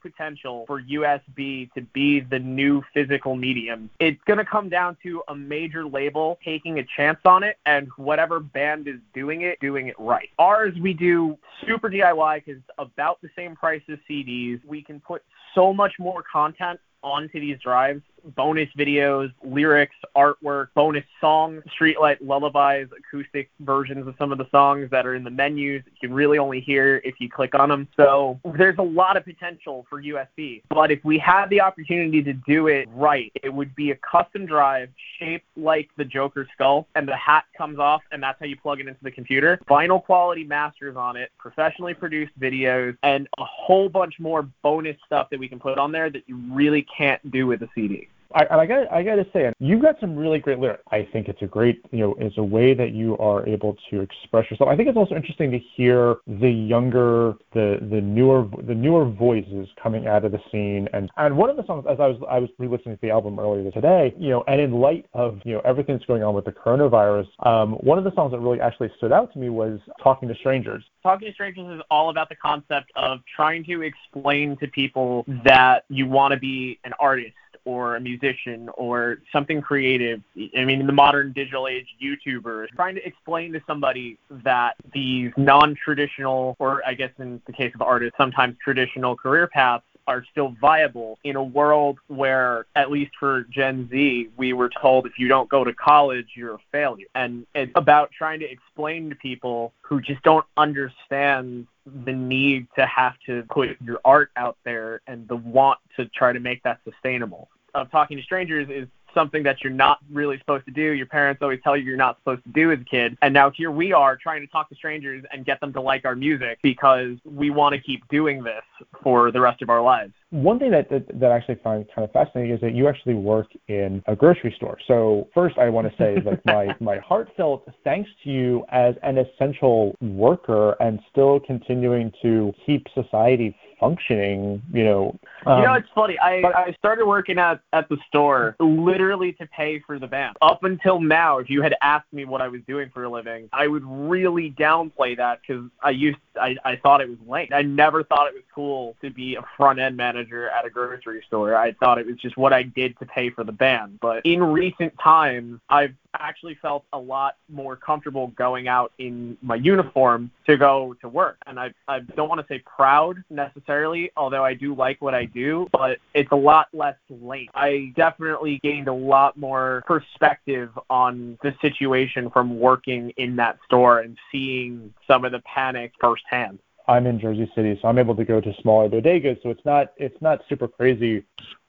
potential 0.00 0.64
for 0.66 0.80
USB 0.80 1.72
to 1.74 1.82
be 1.82 2.20
the 2.20 2.38
new 2.38 2.82
physical 2.94 3.36
medium. 3.36 3.90
It's 4.00 4.22
going 4.24 4.38
to 4.38 4.44
come 4.44 4.68
down 4.68 4.96
to 5.02 5.22
a 5.28 5.34
major 5.34 5.86
label 5.86 6.38
taking 6.44 6.78
a 6.78 6.86
chance 6.96 7.18
on 7.24 7.42
it 7.42 7.56
and 7.66 7.88
whatever 7.96 8.40
band 8.40 8.88
is 8.88 9.00
doing 9.14 9.42
it, 9.42 9.60
doing 9.60 9.88
it 9.88 9.96
right. 9.98 10.28
Ours, 10.38 10.74
we 10.80 10.92
do 10.92 11.36
super 11.66 11.90
DIY 11.90 12.44
because 12.44 12.60
it's 12.60 12.70
about 12.78 13.20
the 13.22 13.28
same 13.36 13.56
price 13.56 13.82
as 13.88 13.98
CDs. 14.08 14.64
We 14.64 14.82
can 14.82 15.00
put 15.00 15.22
so 15.54 15.72
much 15.72 15.92
more 15.98 16.22
content 16.22 16.80
onto 17.02 17.40
these 17.40 17.58
drives 17.60 18.02
bonus 18.36 18.68
videos, 18.78 19.32
lyrics, 19.42 19.96
artwork, 20.16 20.68
bonus 20.74 21.04
songs, 21.20 21.62
streetlight 21.78 22.18
lullabies, 22.20 22.88
acoustic 22.96 23.50
versions 23.60 24.06
of 24.06 24.14
some 24.18 24.32
of 24.32 24.38
the 24.38 24.46
songs 24.50 24.90
that 24.90 25.06
are 25.06 25.14
in 25.14 25.24
the 25.24 25.30
menus 25.30 25.82
that 25.84 25.92
you 25.92 26.08
can 26.08 26.14
really 26.14 26.38
only 26.38 26.60
hear 26.60 27.00
if 27.04 27.16
you 27.18 27.28
click 27.28 27.54
on 27.54 27.68
them. 27.68 27.88
So 27.96 28.40
there's 28.56 28.78
a 28.78 28.82
lot 28.82 29.16
of 29.16 29.24
potential 29.24 29.86
for 29.88 30.02
USB. 30.02 30.62
But 30.68 30.90
if 30.90 31.04
we 31.04 31.18
had 31.18 31.50
the 31.50 31.60
opportunity 31.60 32.22
to 32.22 32.32
do 32.32 32.68
it 32.68 32.88
right, 32.92 33.32
it 33.42 33.52
would 33.52 33.74
be 33.74 33.90
a 33.90 33.96
custom 33.96 34.46
drive 34.46 34.88
shaped 35.18 35.46
like 35.56 35.90
the 35.96 36.04
Joker 36.04 36.46
skull, 36.54 36.86
and 36.94 37.06
the 37.06 37.16
hat 37.16 37.44
comes 37.56 37.78
off, 37.78 38.02
and 38.12 38.22
that's 38.22 38.38
how 38.40 38.46
you 38.46 38.56
plug 38.56 38.80
it 38.80 38.88
into 38.88 39.02
the 39.02 39.10
computer. 39.10 39.60
Vinyl 39.68 40.02
quality 40.02 40.44
masters 40.44 40.96
on 40.96 41.16
it, 41.16 41.30
professionally 41.38 41.94
produced 41.94 42.38
videos, 42.38 42.96
and 43.02 43.28
a 43.38 43.44
whole 43.44 43.88
bunch 43.88 44.14
more 44.18 44.42
bonus 44.62 44.96
stuff 45.06 45.28
that 45.30 45.38
we 45.38 45.48
can 45.48 45.58
put 45.58 45.78
on 45.78 45.92
there 45.92 46.10
that 46.10 46.22
you 46.26 46.36
really 46.50 46.86
can't 46.96 47.30
do 47.30 47.46
with 47.46 47.62
a 47.62 47.68
CD. 47.74 48.07
I, 48.34 48.46
I 48.50 48.66
got 48.66 48.92
I 48.92 49.02
got 49.02 49.16
to 49.16 49.26
say, 49.32 49.52
you've 49.58 49.80
got 49.80 49.98
some 50.00 50.14
really 50.14 50.38
great 50.38 50.58
lyrics. 50.58 50.82
I 50.90 51.08
think 51.12 51.28
it's 51.28 51.40
a 51.40 51.46
great, 51.46 51.82
you 51.90 52.00
know, 52.00 52.14
it's 52.18 52.36
a 52.36 52.42
way 52.42 52.74
that 52.74 52.92
you 52.92 53.16
are 53.18 53.46
able 53.46 53.76
to 53.90 54.00
express 54.00 54.50
yourself. 54.50 54.68
I 54.68 54.76
think 54.76 54.88
it's 54.88 54.98
also 54.98 55.14
interesting 55.14 55.50
to 55.50 55.58
hear 55.58 56.16
the 56.26 56.50
younger, 56.50 57.34
the 57.54 57.78
the 57.90 58.00
newer, 58.00 58.46
the 58.66 58.74
newer 58.74 59.06
voices 59.06 59.68
coming 59.82 60.06
out 60.06 60.24
of 60.24 60.32
the 60.32 60.40
scene. 60.52 60.88
And 60.92 61.10
and 61.16 61.36
one 61.36 61.48
of 61.48 61.56
the 61.56 61.64
songs, 61.66 61.86
as 61.88 62.00
I 62.00 62.06
was 62.06 62.16
I 62.28 62.38
was 62.38 62.50
re-listening 62.58 62.96
to 62.96 63.00
the 63.00 63.10
album 63.10 63.38
earlier 63.38 63.70
today, 63.70 64.14
you 64.18 64.28
know, 64.28 64.44
and 64.46 64.60
in 64.60 64.72
light 64.72 65.06
of 65.14 65.40
you 65.44 65.54
know 65.54 65.62
everything 65.64 65.96
that's 65.96 66.06
going 66.06 66.22
on 66.22 66.34
with 66.34 66.44
the 66.44 66.52
coronavirus, 66.52 67.28
um, 67.46 67.72
one 67.74 67.96
of 67.96 68.04
the 68.04 68.14
songs 68.14 68.32
that 68.32 68.40
really 68.40 68.60
actually 68.60 68.90
stood 68.98 69.12
out 69.12 69.32
to 69.32 69.38
me 69.38 69.48
was 69.48 69.80
"Talking 70.02 70.28
to 70.28 70.34
Strangers." 70.34 70.84
Talking 71.02 71.28
to 71.28 71.34
Strangers 71.34 71.76
is 71.76 71.82
all 71.90 72.10
about 72.10 72.28
the 72.28 72.36
concept 72.36 72.92
of 72.94 73.20
trying 73.34 73.64
to 73.64 73.82
explain 73.82 74.56
to 74.58 74.66
people 74.66 75.24
that 75.44 75.84
you 75.88 76.06
want 76.06 76.32
to 76.32 76.38
be 76.38 76.78
an 76.84 76.92
artist 77.00 77.32
or 77.68 77.96
a 77.96 78.00
musician 78.00 78.70
or 78.78 79.18
something 79.30 79.60
creative. 79.60 80.22
I 80.56 80.64
mean, 80.64 80.86
the 80.86 80.92
modern 80.92 81.32
digital 81.32 81.68
age, 81.68 81.86
YouTubers 82.02 82.68
trying 82.74 82.94
to 82.94 83.06
explain 83.06 83.52
to 83.52 83.60
somebody 83.66 84.16
that 84.30 84.76
these 84.94 85.32
non-traditional, 85.36 86.56
or 86.58 86.82
I 86.86 86.94
guess 86.94 87.10
in 87.18 87.42
the 87.46 87.52
case 87.52 87.74
of 87.74 87.82
artists, 87.82 88.16
sometimes 88.16 88.56
traditional 88.64 89.14
career 89.16 89.46
paths 89.46 89.84
are 90.06 90.24
still 90.32 90.56
viable 90.58 91.18
in 91.22 91.36
a 91.36 91.44
world 91.44 91.98
where, 92.06 92.64
at 92.74 92.90
least 92.90 93.12
for 93.20 93.42
Gen 93.50 93.86
Z, 93.90 94.30
we 94.38 94.54
were 94.54 94.70
told 94.80 95.04
if 95.04 95.18
you 95.18 95.28
don't 95.28 95.50
go 95.50 95.62
to 95.62 95.74
college, 95.74 96.28
you're 96.34 96.54
a 96.54 96.58
failure. 96.72 97.04
And 97.14 97.46
it's 97.54 97.72
about 97.74 98.10
trying 98.16 98.40
to 98.40 98.50
explain 98.50 99.10
to 99.10 99.16
people 99.16 99.74
who 99.82 100.00
just 100.00 100.22
don't 100.22 100.46
understand 100.56 101.66
the 102.04 102.12
need 102.12 102.68
to 102.78 102.86
have 102.86 103.14
to 103.26 103.44
put 103.50 103.76
your 103.82 104.00
art 104.04 104.30
out 104.36 104.56
there 104.64 105.02
and 105.06 105.28
the 105.28 105.36
want 105.36 105.78
to 105.96 106.06
try 106.06 106.32
to 106.32 106.40
make 106.40 106.62
that 106.62 106.80
sustainable. 106.84 107.50
Of 107.74 107.90
talking 107.90 108.16
to 108.16 108.22
strangers 108.22 108.68
is 108.70 108.88
something 109.14 109.42
that 109.42 109.62
you're 109.62 109.72
not 109.72 109.98
really 110.12 110.38
supposed 110.38 110.64
to 110.66 110.70
do. 110.70 110.92
Your 110.92 111.06
parents 111.06 111.42
always 111.42 111.60
tell 111.62 111.76
you 111.76 111.84
you're 111.84 111.96
not 111.96 112.18
supposed 112.18 112.44
to 112.44 112.50
do 112.50 112.72
as 112.72 112.80
a 112.80 112.84
kid. 112.84 113.16
And 113.22 113.34
now 113.34 113.50
here 113.50 113.70
we 113.70 113.92
are 113.92 114.16
trying 114.16 114.42
to 114.42 114.46
talk 114.46 114.68
to 114.68 114.74
strangers 114.74 115.24
and 115.32 115.44
get 115.44 115.60
them 115.60 115.72
to 115.72 115.80
like 115.80 116.04
our 116.04 116.14
music 116.14 116.58
because 116.62 117.16
we 117.24 117.50
want 117.50 117.74
to 117.74 117.80
keep 117.80 118.06
doing 118.08 118.42
this 118.42 118.62
for 119.02 119.30
the 119.32 119.40
rest 119.40 119.62
of 119.62 119.70
our 119.70 119.82
lives. 119.82 120.12
One 120.30 120.58
thing 120.58 120.70
that, 120.72 120.90
that 120.90 121.06
that 121.20 121.32
I 121.32 121.36
actually 121.36 121.58
find 121.64 121.86
kind 121.94 122.04
of 122.04 122.12
fascinating 122.12 122.54
is 122.54 122.60
that 122.60 122.74
you 122.74 122.86
actually 122.86 123.14
work 123.14 123.46
in 123.68 124.02
a 124.06 124.14
grocery 124.14 124.52
store. 124.56 124.76
So 124.86 125.28
first, 125.32 125.56
I 125.56 125.70
want 125.70 125.90
to 125.90 125.96
say 125.96 126.20
like 126.20 126.44
my 126.44 126.76
my 126.80 126.98
heartfelt 126.98 127.66
thanks 127.82 128.10
to 128.24 128.30
you 128.30 128.64
as 128.70 128.94
an 129.02 129.16
essential 129.16 129.96
worker 130.02 130.76
and 130.80 131.00
still 131.10 131.40
continuing 131.40 132.12
to 132.20 132.52
keep 132.66 132.86
society 132.94 133.56
functioning. 133.78 134.62
You 134.72 134.84
know, 134.84 135.18
you 135.46 135.52
know, 135.52 135.72
um, 135.72 135.76
it's 135.76 135.88
funny. 135.94 136.18
I, 136.18 136.42
I 136.44 136.74
started 136.78 137.06
working 137.06 137.38
at, 137.38 137.60
at 137.72 137.88
the 137.88 137.96
store 138.08 138.56
literally 138.58 139.32
to 139.34 139.46
pay 139.46 139.80
for 139.80 139.98
the 139.98 140.06
band. 140.06 140.36
Up 140.42 140.64
until 140.64 141.00
now, 141.00 141.38
if 141.38 141.48
you 141.48 141.62
had 141.62 141.74
asked 141.82 142.12
me 142.12 142.24
what 142.24 142.40
I 142.40 142.48
was 142.48 142.60
doing 142.66 142.90
for 142.92 143.04
a 143.04 143.10
living, 143.10 143.48
I 143.52 143.66
would 143.66 143.84
really 143.84 144.50
downplay 144.52 145.16
that 145.16 145.40
because 145.40 145.64
I 145.82 145.90
used 145.90 146.18
I, 146.40 146.56
I 146.64 146.76
thought 146.76 147.00
it 147.00 147.08
was 147.08 147.18
lame. 147.26 147.48
I 147.52 147.62
never 147.62 148.04
thought 148.04 148.28
it 148.28 148.34
was 148.34 148.44
cool 148.54 148.96
to 149.02 149.10
be 149.10 149.36
a 149.36 149.42
front 149.56 149.78
end 149.78 149.96
manager 149.96 150.48
at 150.48 150.64
a 150.64 150.70
grocery 150.70 151.22
store. 151.26 151.54
I 151.56 151.72
thought 151.72 151.98
it 151.98 152.06
was 152.06 152.16
just 152.16 152.36
what 152.36 152.52
I 152.52 152.62
did 152.62 152.98
to 152.98 153.06
pay 153.06 153.30
for 153.30 153.44
the 153.44 153.52
band. 153.52 153.98
But 154.00 154.24
in 154.24 154.42
recent 154.42 154.94
times, 155.02 155.60
I've 155.68 155.94
actually 156.14 156.56
felt 156.60 156.84
a 156.92 156.98
lot 156.98 157.36
more 157.48 157.76
comfortable 157.76 158.28
going 158.28 158.68
out 158.68 158.92
in 158.98 159.36
my 159.42 159.56
uniform 159.56 160.30
to 160.46 160.56
go 160.56 160.94
to 161.00 161.08
work. 161.08 161.38
And 161.46 161.58
I, 161.58 161.72
I 161.86 162.00
don't 162.00 162.28
want 162.28 162.40
to 162.40 162.46
say 162.52 162.60
proud 162.60 163.22
necessarily, 163.30 163.67
although 164.16 164.44
I 164.44 164.54
do 164.54 164.74
like 164.74 165.00
what 165.00 165.14
I 165.14 165.24
do, 165.24 165.68
but 165.72 165.98
it's 166.14 166.30
a 166.32 166.36
lot 166.36 166.68
less 166.72 166.96
late. 167.08 167.50
I 167.54 167.92
definitely 167.96 168.60
gained 168.62 168.88
a 168.88 168.94
lot 168.94 169.36
more 169.36 169.82
perspective 169.86 170.70
on 170.88 171.38
the 171.42 171.54
situation 171.60 172.30
from 172.30 172.58
working 172.58 173.10
in 173.16 173.36
that 173.36 173.58
store 173.64 174.00
and 174.00 174.16
seeing 174.32 174.92
some 175.06 175.24
of 175.24 175.32
the 175.32 175.40
panic 175.40 175.92
firsthand. 176.00 176.58
I'm 176.88 177.06
in 177.06 177.20
Jersey 177.20 177.50
City, 177.54 177.78
so 177.80 177.88
I'm 177.88 177.98
able 177.98 178.16
to 178.16 178.24
go 178.24 178.40
to 178.40 178.54
smaller 178.62 178.88
bodegas. 178.88 179.42
So 179.42 179.50
it's 179.50 179.64
not 179.64 179.92
it's 179.98 180.20
not 180.22 180.40
super 180.48 180.66
crazy. 180.66 181.24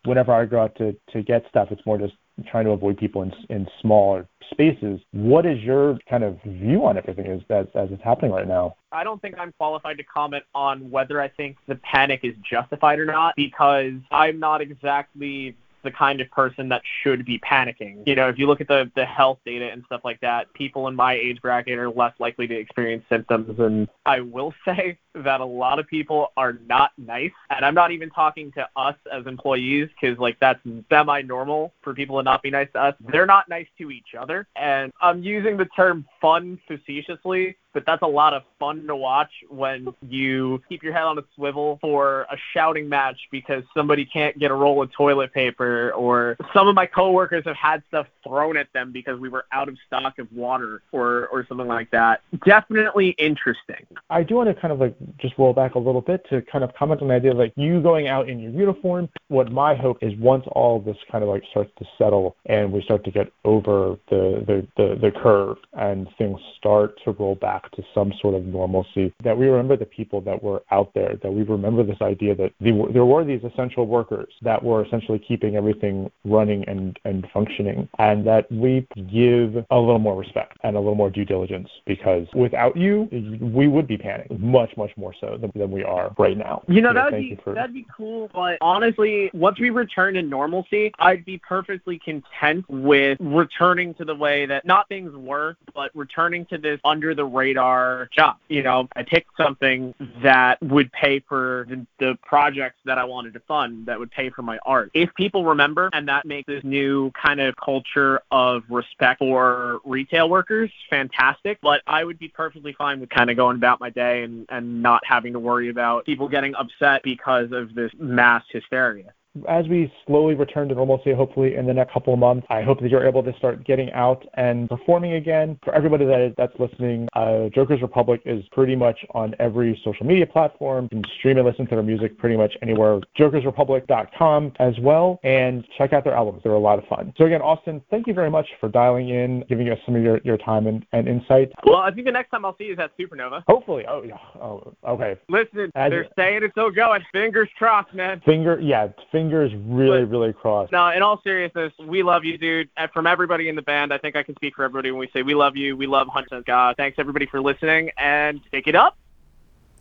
Whenever 0.06 0.34
I 0.34 0.46
go 0.46 0.62
out 0.62 0.76
to 0.76 0.96
to 1.12 1.22
get 1.22 1.46
stuff, 1.50 1.68
it's 1.72 1.86
more 1.86 1.98
just 1.98 2.14
trying 2.44 2.66
to 2.66 2.72
avoid 2.72 2.98
people 2.98 3.22
in 3.24 3.34
in 3.50 3.68
smaller 3.82 4.28
spaces. 4.52 5.00
What 5.12 5.46
is 5.46 5.60
your 5.60 5.98
kind 6.10 6.24
of 6.24 6.42
view 6.44 6.86
on 6.86 6.98
everything 6.98 7.28
as 7.28 7.42
as, 7.50 7.68
as 7.76 7.90
it's 7.92 8.04
happening 8.04 8.32
right 8.32 8.48
now? 8.48 8.76
I 8.92 9.04
don't 9.04 9.22
think 9.22 9.36
I'm 9.38 9.54
qualified 9.54 9.98
to 9.98 10.04
comment 10.04 10.44
on 10.56 10.90
whether 10.90 11.22
I 11.22 11.28
think 11.28 11.58
the 11.68 11.76
panic 11.76 12.22
is 12.24 12.34
justified 12.50 13.00
or 13.00 13.06
not 13.06 13.36
because 13.36 13.94
I'm 14.12 14.40
not 14.40 14.62
exactly 14.62 15.56
the 15.84 15.92
kind 15.92 16.22
of 16.22 16.30
person 16.32 16.70
that 16.70 16.82
should 17.02 17.26
be 17.26 17.40
panicking. 17.40 18.06
You 18.06 18.16
know, 18.16 18.30
if 18.30 18.38
you 18.38 18.48
look 18.48 18.62
at 18.62 18.68
the, 18.68 18.92
the 18.96 19.06
health 19.06 19.40
data 19.46 19.70
and 19.72 19.84
stuff 19.86 20.02
like 20.04 20.20
that, 20.22 20.52
people 20.54 20.88
in 20.88 20.96
my 20.96 21.14
age 21.14 21.42
bracket 21.42 21.78
are 21.78 21.90
less 21.90 22.14
likely 22.20 22.48
to 22.48 22.56
experience 22.56 23.04
symptoms. 23.10 23.60
And 23.60 23.88
I 24.06 24.22
will 24.22 24.54
say 24.66 24.98
that 25.16 25.42
a 25.42 25.46
lot 25.46 25.80
of 25.80 25.88
people 25.88 26.32
are 26.38 26.54
not 26.68 26.92
nice. 26.98 27.32
And 27.50 27.66
I'm 27.66 27.76
not 27.76 27.92
even 27.92 28.10
talking 28.10 28.52
to 28.54 28.68
us 28.76 28.96
as 29.12 29.26
employees 29.26 29.90
because, 30.00 30.18
like, 30.20 30.38
that's 30.40 30.60
semi 30.90 31.22
normal 31.22 31.74
for 31.82 31.94
people 31.94 32.18
to 32.18 32.24
not 32.24 32.42
be 32.42 32.50
nice 32.50 32.68
to 32.74 32.82
us. 32.82 32.96
They're 33.12 33.26
not 33.26 33.50
nice 33.50 33.68
to 33.80 33.92
each 33.92 34.16
other. 34.20 34.48
And 34.56 34.92
I'm 35.02 35.24
using 35.24 35.58
the 35.58 35.66
term 35.66 36.06
fun 36.22 36.60
facetiously 36.68 37.58
but 37.74 37.84
that's 37.86 38.02
a 38.02 38.08
lot 38.08 38.34
of 38.34 38.44
fun 38.60 38.86
to 38.88 38.96
watch 38.96 39.32
when 39.50 39.88
you 40.08 40.62
keep 40.70 40.84
your 40.84 40.94
head 40.94 41.04
on 41.04 41.18
a 41.18 41.24
swivel 41.36 41.78
for 41.82 42.22
a 42.24 42.38
shouting 42.54 42.90
match 42.90 43.18
because 43.32 43.64
somebody 43.76 44.06
can't 44.06 44.38
get 44.40 44.52
a 44.52 44.54
roll 44.54 44.82
of 44.82 44.92
toilet 44.92 45.34
paper 45.34 45.92
or 45.94 46.38
some 46.54 46.68
of 46.68 46.76
my 46.76 46.86
coworkers 46.86 47.44
have 47.46 47.56
had 47.56 47.84
stuff 47.88 48.08
thrown 48.24 48.58
at 48.58 48.72
them 48.74 48.92
because 48.92 49.20
we 49.20 49.30
were 49.30 49.46
out 49.52 49.70
of 49.70 49.78
stock 49.88 50.20
of 50.20 50.32
water 50.32 50.82
or 50.92 51.28
or 51.28 51.46
something 51.48 51.68
like 51.68 51.90
that. 51.92 52.22
Definitely 52.46 53.10
interesting. 53.18 53.86
I 54.10 54.24
do 54.24 54.36
want 54.36 54.50
to 54.54 54.60
kind 54.60 54.74
of 54.74 54.80
like 54.80 54.96
just 55.18 55.38
roll 55.38 55.54
back 55.54 55.76
a 55.76 55.80
little 55.80 56.02
bit 56.02 56.26
to 56.30 56.42
kind 56.44 56.64
of 56.64 56.74
comment 56.76 57.02
on 57.02 57.10
the 57.10 57.14
idea 57.14 57.32
of 57.32 57.38
like 57.38 57.54
you 57.56 57.82
going 57.82 58.08
out 58.08 58.30
in 58.30 58.40
your 58.40 58.52
uniform. 58.52 59.10
What 59.28 59.52
my 59.52 59.76
hope 59.76 59.98
is 60.02 60.14
once 60.18 60.46
all 60.52 60.80
this 60.80 60.98
kind 61.12 61.24
of 61.24 61.30
like 61.30 61.44
starts 61.52 61.72
to 61.80 61.86
settle 61.98 62.36
and 62.46 62.72
we 62.72 62.82
start 62.82 63.04
to 63.06 63.12
get 63.12 63.32
over 63.46 63.98
the 64.10 64.44
the, 64.46 64.68
the, 64.78 65.00
the 65.02 65.12
curve 65.12 65.58
and 65.74 66.08
things 66.18 66.40
start 66.58 67.00
to 67.06 67.12
roll 67.12 67.36
back 67.36 67.69
to 67.76 67.84
some 67.94 68.14
sort 68.22 68.36
of 68.36 68.46
normalcy, 68.46 69.14
that 69.24 69.38
we 69.38 69.48
remember 69.48 69.76
the 69.78 69.86
people 69.86 70.22
that 70.22 70.42
were 70.42 70.64
out 70.72 70.92
there, 70.94 71.16
that 71.22 71.32
we 71.32 71.44
remember 71.44 71.84
this 71.84 72.02
idea 72.02 72.36
that 72.36 72.52
the, 72.60 72.72
there 72.94 73.06
were 73.06 73.24
these 73.24 73.44
essential 73.44 73.86
workers 73.86 74.34
that 74.42 74.62
were 74.62 74.86
essentially 74.86 75.20
keeping 75.20 75.56
everything 75.56 76.12
running 76.26 76.68
and, 76.68 77.00
and 77.06 77.28
functioning, 77.34 77.88
and 78.00 78.26
that 78.26 78.52
we 78.52 78.88
give 79.12 79.66
a 79.70 79.80
little 79.80 80.00
more 80.00 80.18
respect 80.18 80.58
and 80.64 80.76
a 80.76 80.80
little 80.80 80.96
more 80.96 81.10
due 81.10 81.26
diligence 81.26 81.70
because 81.86 82.28
without 82.34 82.76
you, 82.76 83.08
we 83.42 83.68
would 83.68 83.88
be 83.88 83.98
panicking 83.98 84.40
much, 84.40 84.76
much 84.78 84.92
more 84.98 85.14
so 85.20 85.38
than, 85.40 85.52
than 85.56 85.72
we 85.72 85.84
are 85.84 86.14
right 86.18 86.38
now. 86.38 86.64
You 86.68 86.82
know, 86.82 86.90
So 86.90 86.94
that 86.96 87.04
would 87.06 87.14
thank 87.14 87.38
be 87.38 87.44
for- 87.44 87.54
that'd 87.54 87.74
be 87.74 87.86
cool, 87.96 88.30
but 88.34 88.58
honestly, 88.62 89.30
once 89.34 89.60
we 89.60 89.70
return 89.70 90.14
to 90.16 90.22
normalcy, 90.22 90.92
I'd 91.00 91.26
be 91.26 91.38
perfectly 91.38 92.00
content 92.00 92.66
with 92.70 93.18
returning 93.20 93.94
to 93.96 94.06
the 94.06 94.16
way 94.16 94.46
that 94.46 94.66
not 94.66 94.88
things 94.88 95.16
were, 95.16 95.58
but 95.74 95.92
returning 95.96 96.46
to 96.48 96.58
this 96.58 96.80
under 96.84 97.14
the 97.16 97.26
radar 97.26 97.49
job. 97.54 98.38
You 98.48 98.64
know, 98.64 98.88
I 98.96 99.04
picked 99.04 99.32
something 99.38 99.94
mm-hmm. 100.00 100.24
that 100.24 100.62
would 100.62 100.92
pay 100.92 101.20
for 101.20 101.66
the, 101.70 101.86
the 102.00 102.18
projects 102.24 102.80
that 102.86 102.98
I 102.98 103.04
wanted 103.06 103.34
to 103.34 103.40
fund, 103.42 103.86
that 103.88 104.00
would 104.00 104.12
pay 104.12 104.30
for 104.30 104.42
my 104.42 104.60
art. 104.66 104.92
If 104.94 105.14
people 105.16 105.46
remember, 105.46 105.90
and 105.94 106.08
that 106.08 106.26
makes 106.26 106.48
this 106.48 106.64
new 106.64 107.12
kind 107.12 107.40
of 107.40 107.56
culture 107.64 108.22
of 108.32 108.64
respect 108.70 109.20
for 109.20 109.80
retail 109.86 110.30
workers 110.30 110.72
fantastic, 110.90 111.60
but 111.62 111.82
I 111.88 112.04
would 112.04 112.20
be 112.20 112.28
perfectly 112.28 112.74
fine 112.74 113.00
with 113.00 113.10
kind 113.10 113.30
of 113.30 113.38
going 113.38 113.58
about 113.58 113.80
my 113.80 113.90
day 113.90 114.24
and, 114.24 114.46
and 114.50 114.82
not 114.82 115.02
having 115.06 115.34
to 115.34 115.40
worry 115.40 115.70
about 115.70 116.06
people 116.06 116.28
getting 116.28 116.56
upset 116.56 117.04
because 117.04 117.52
of 117.52 117.76
this 117.76 117.92
mass 117.98 118.44
hysteria. 118.52 119.14
As 119.48 119.68
we 119.68 119.92
slowly 120.06 120.36
return 120.36 120.70
to 120.70 120.76
normalcy, 120.76 121.14
hopefully 121.14 121.56
in 121.56 121.66
the 121.66 121.74
next 121.74 121.94
couple 121.94 122.14
of 122.14 122.20
months, 122.20 122.46
I 122.50 122.62
hope 122.62 122.80
that 122.82 122.90
you're 122.90 123.08
able 123.08 123.24
to 123.24 123.34
start 123.38 123.66
getting 123.66 123.92
out 123.94 124.26
and 124.36 124.70
performing 124.70 125.14
again. 125.14 125.60
For 125.64 125.74
everybody 125.74 126.06
that 126.06 126.22
is, 126.22 126.34
that's 126.38 126.54
listening, 126.60 127.08
uh, 127.14 127.50
Joker's 127.54 127.82
Republic 127.82 128.22
is 128.26 128.44
pretty 128.52 128.76
much 128.76 128.98
on 129.14 129.36
every 129.40 129.80
social 129.84 130.06
media 130.06 130.26
platform. 130.26 130.90
You 130.92 131.02
can 131.02 131.12
stream 131.20 131.38
and 131.38 131.46
listen 131.46 131.66
to 131.68 131.76
their 131.76 131.84
music 131.84 132.18
pretty 132.18 132.38
much 132.38 132.56
anywhere. 132.62 133.00
JokersRepublic.com 133.18 134.54
as 134.60 134.74
well, 134.80 135.20
and 135.24 135.66
check 135.78 135.94
out 135.94 136.04
their 136.04 136.16
albums. 136.16 136.42
They're 136.44 136.54
a 136.54 136.60
lot 136.60 136.80
of 136.80 136.86
fun. 136.86 137.14
So 137.18 137.26
again, 137.26 137.42
Austin, 137.42 137.82
thank 137.90 138.08
you 138.08 138.14
very 138.14 138.30
much 138.30 138.48
for 138.60 138.70
dialing 138.70 139.10
in, 139.10 139.44
giving 139.50 139.70
us 139.70 139.80
some 139.86 139.96
of 139.96 140.04
your, 140.04 140.20
your 140.24 140.38
time 140.38 140.68
and, 140.68 140.86
and 140.92 141.08
insight. 141.08 141.52
Well, 141.66 141.78
I 141.78 141.92
think 141.92 142.06
the 142.06 142.12
next 142.12 142.32
time 142.32 142.46
I'll 142.46 142.58
see 142.58 142.66
you 142.66 142.74
is 142.74 142.80
at 142.80 142.98
Supernova. 142.98 143.44
Hopefully, 143.48 143.86
oh 143.88 144.04
yeah, 144.04 144.18
oh 144.42 144.74
okay. 144.88 145.18
Listen, 145.30 145.72
As- 145.76 145.92
they're 145.92 146.08
saying 146.18 146.44
it's 146.44 146.54
still 146.54 146.72
going. 146.72 147.02
Fingers 147.12 147.50
crossed, 147.58 147.94
man. 147.94 148.22
Finger, 148.26 148.60
yeah, 148.62 148.88
fingers 149.30 149.52
really, 149.68 150.02
But- 150.02 150.12
really 150.12 150.34
crossed. 150.34 150.72
No, 150.72 150.90
in 150.90 151.02
all 151.02 151.22
seriousness, 151.22 151.74
we 151.80 152.04
love 152.04 152.26
you, 152.26 152.38
dude. 152.38 152.70
And 152.78 152.92
from 152.92 153.08
everybody 153.08 153.50
in 153.50 153.56
the 153.56 153.62
band, 153.62 153.94
I 153.94 153.98
think 153.98 154.16
I 154.16 154.24
can 154.24 154.36
speak 154.36 154.56
for 154.56 154.64
everybody 154.64 154.92
when 154.92 155.00
we 155.00 155.10
say 155.14 155.22
we 155.22 155.36
love 155.36 155.56
you. 155.56 155.78
We 155.78 155.88
love 155.88 156.08
100% 156.08 156.46
God. 156.46 156.76
Thanks, 156.78 156.98
everybody, 157.00 157.26
for 157.26 157.42
listening, 157.42 157.92
and 157.98 158.42
take 158.52 158.68
it 158.68 158.76
up. 158.76 158.98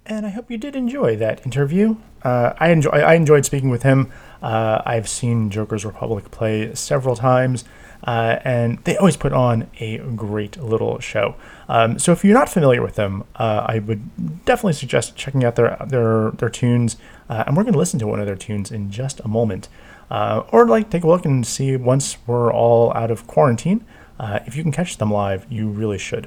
And 0.08 0.26
I 0.26 0.30
hope 0.30 0.50
you 0.50 0.58
did 0.58 0.74
enjoy 0.74 1.16
that 1.16 1.44
interview. 1.44 1.96
Uh, 2.22 2.54
I 2.58 2.70
enjoy 2.70 2.90
I 2.90 3.14
enjoyed 3.14 3.44
speaking 3.44 3.68
with 3.68 3.82
him. 3.82 4.10
Uh, 4.42 4.82
I've 4.84 5.08
seen 5.08 5.50
Joker's 5.50 5.84
Republic 5.84 6.30
play 6.30 6.74
several 6.74 7.14
times, 7.14 7.64
uh, 8.06 8.38
and 8.44 8.78
they 8.84 8.96
always 8.96 9.16
put 9.16 9.32
on 9.32 9.68
a 9.80 9.98
great 9.98 10.56
little 10.56 10.98
show. 10.98 11.36
Um, 11.68 11.98
so 11.98 12.12
if 12.12 12.24
you're 12.24 12.34
not 12.34 12.48
familiar 12.48 12.82
with 12.82 12.94
them, 12.94 13.24
uh, 13.36 13.64
I 13.66 13.78
would 13.80 14.44
definitely 14.44 14.72
suggest 14.72 15.14
checking 15.16 15.44
out 15.44 15.56
their 15.56 15.76
their 15.86 16.30
their 16.32 16.50
tunes. 16.50 16.96
Uh, 17.28 17.44
and 17.46 17.56
we're 17.56 17.62
going 17.62 17.74
to 17.74 17.78
listen 17.78 17.98
to 18.00 18.06
one 18.06 18.20
of 18.20 18.26
their 18.26 18.36
tunes 18.36 18.72
in 18.72 18.90
just 18.90 19.20
a 19.20 19.28
moment, 19.28 19.68
uh, 20.10 20.42
or 20.50 20.66
like 20.66 20.90
take 20.90 21.04
a 21.04 21.06
look 21.06 21.26
and 21.26 21.46
see 21.46 21.76
once 21.76 22.16
we're 22.26 22.52
all 22.52 22.92
out 22.94 23.10
of 23.10 23.26
quarantine. 23.26 23.84
If 24.20 24.56
you 24.56 24.64
can 24.64 24.72
catch 24.72 24.96
them 24.96 25.12
live, 25.12 25.46
you 25.48 25.68
really 25.68 25.98
should. 25.98 26.26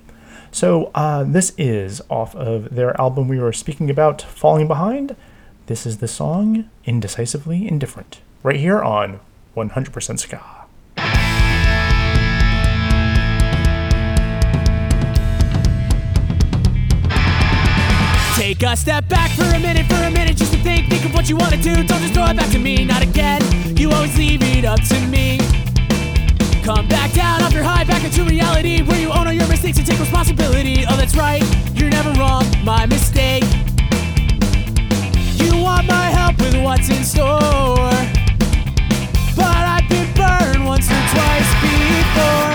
So 0.52 0.92
uh, 0.94 1.24
this 1.24 1.54
is 1.58 2.02
off 2.10 2.36
of 2.36 2.76
their 2.76 3.00
album 3.00 3.30
we 3.30 3.40
were 3.40 3.54
speaking 3.54 3.90
about, 3.90 4.22
Falling 4.22 4.68
Behind. 4.68 5.16
This 5.68 5.86
is 5.86 6.00
the 6.00 6.08
song 6.08 6.70
Indecisively 6.84 7.68
Indifferent, 7.68 8.20
right 8.44 8.58
here 8.58 8.82
on 8.82 9.22
100% 9.56 10.20
Ska. 10.20 10.42
Take 18.36 18.64
a 18.64 18.76
step 18.76 19.08
back 19.08 19.32
for 19.32 19.44
a 19.44 19.60
minute, 19.60 19.86
for 19.86 20.04
a 20.04 20.12
minute, 20.12 20.36
just 20.36 20.52
to 20.52 20.60
think, 20.60 20.90
think 20.90 21.06
of 21.06 21.14
what 21.14 21.30
you 21.30 21.38
wanna 21.38 21.62
do, 21.62 21.76
don't 21.76 22.02
just 22.02 22.14
throw 22.14 22.26
it 22.26 22.36
back 22.36 22.52
to 22.52 22.60
me. 22.60 22.84
Not 22.84 23.02
again, 23.02 23.42
you 23.78 23.90
always 23.92 24.18
leave 24.18 24.44
it 24.44 24.66
up 24.66 24.82
to 24.82 25.00
me. 25.08 25.40
Come 26.64 26.88
back 26.88 27.12
down 27.14 27.42
off 27.42 27.54
your 27.54 27.64
high, 27.64 27.84
back 27.84 28.04
into 28.04 28.24
reality 28.24 28.84
where 28.84 29.00
you 29.00 29.10
own 29.10 29.26
all 29.26 29.34
your 29.34 29.48
mistakes 29.48 29.80
and 29.80 29.88
take 29.88 30.00
responsibility. 30.00 30.86
Oh, 30.88 30.96
that's 30.96 31.18
right, 31.18 31.42
you're 31.74 31.90
never 31.90 32.14
wrong, 32.22 32.46
my 32.64 32.86
mistake. 32.86 33.44
You 35.42 35.58
want 35.58 35.88
my 35.90 36.08
help 36.14 36.38
with 36.38 36.54
what's 36.62 36.88
in 36.88 37.04
store. 37.04 37.90
But 39.34 39.64
I've 39.74 39.90
been 39.90 40.06
burned 40.14 40.62
once 40.64 40.86
or 40.86 41.02
twice 41.10 41.50
before. 41.66 42.54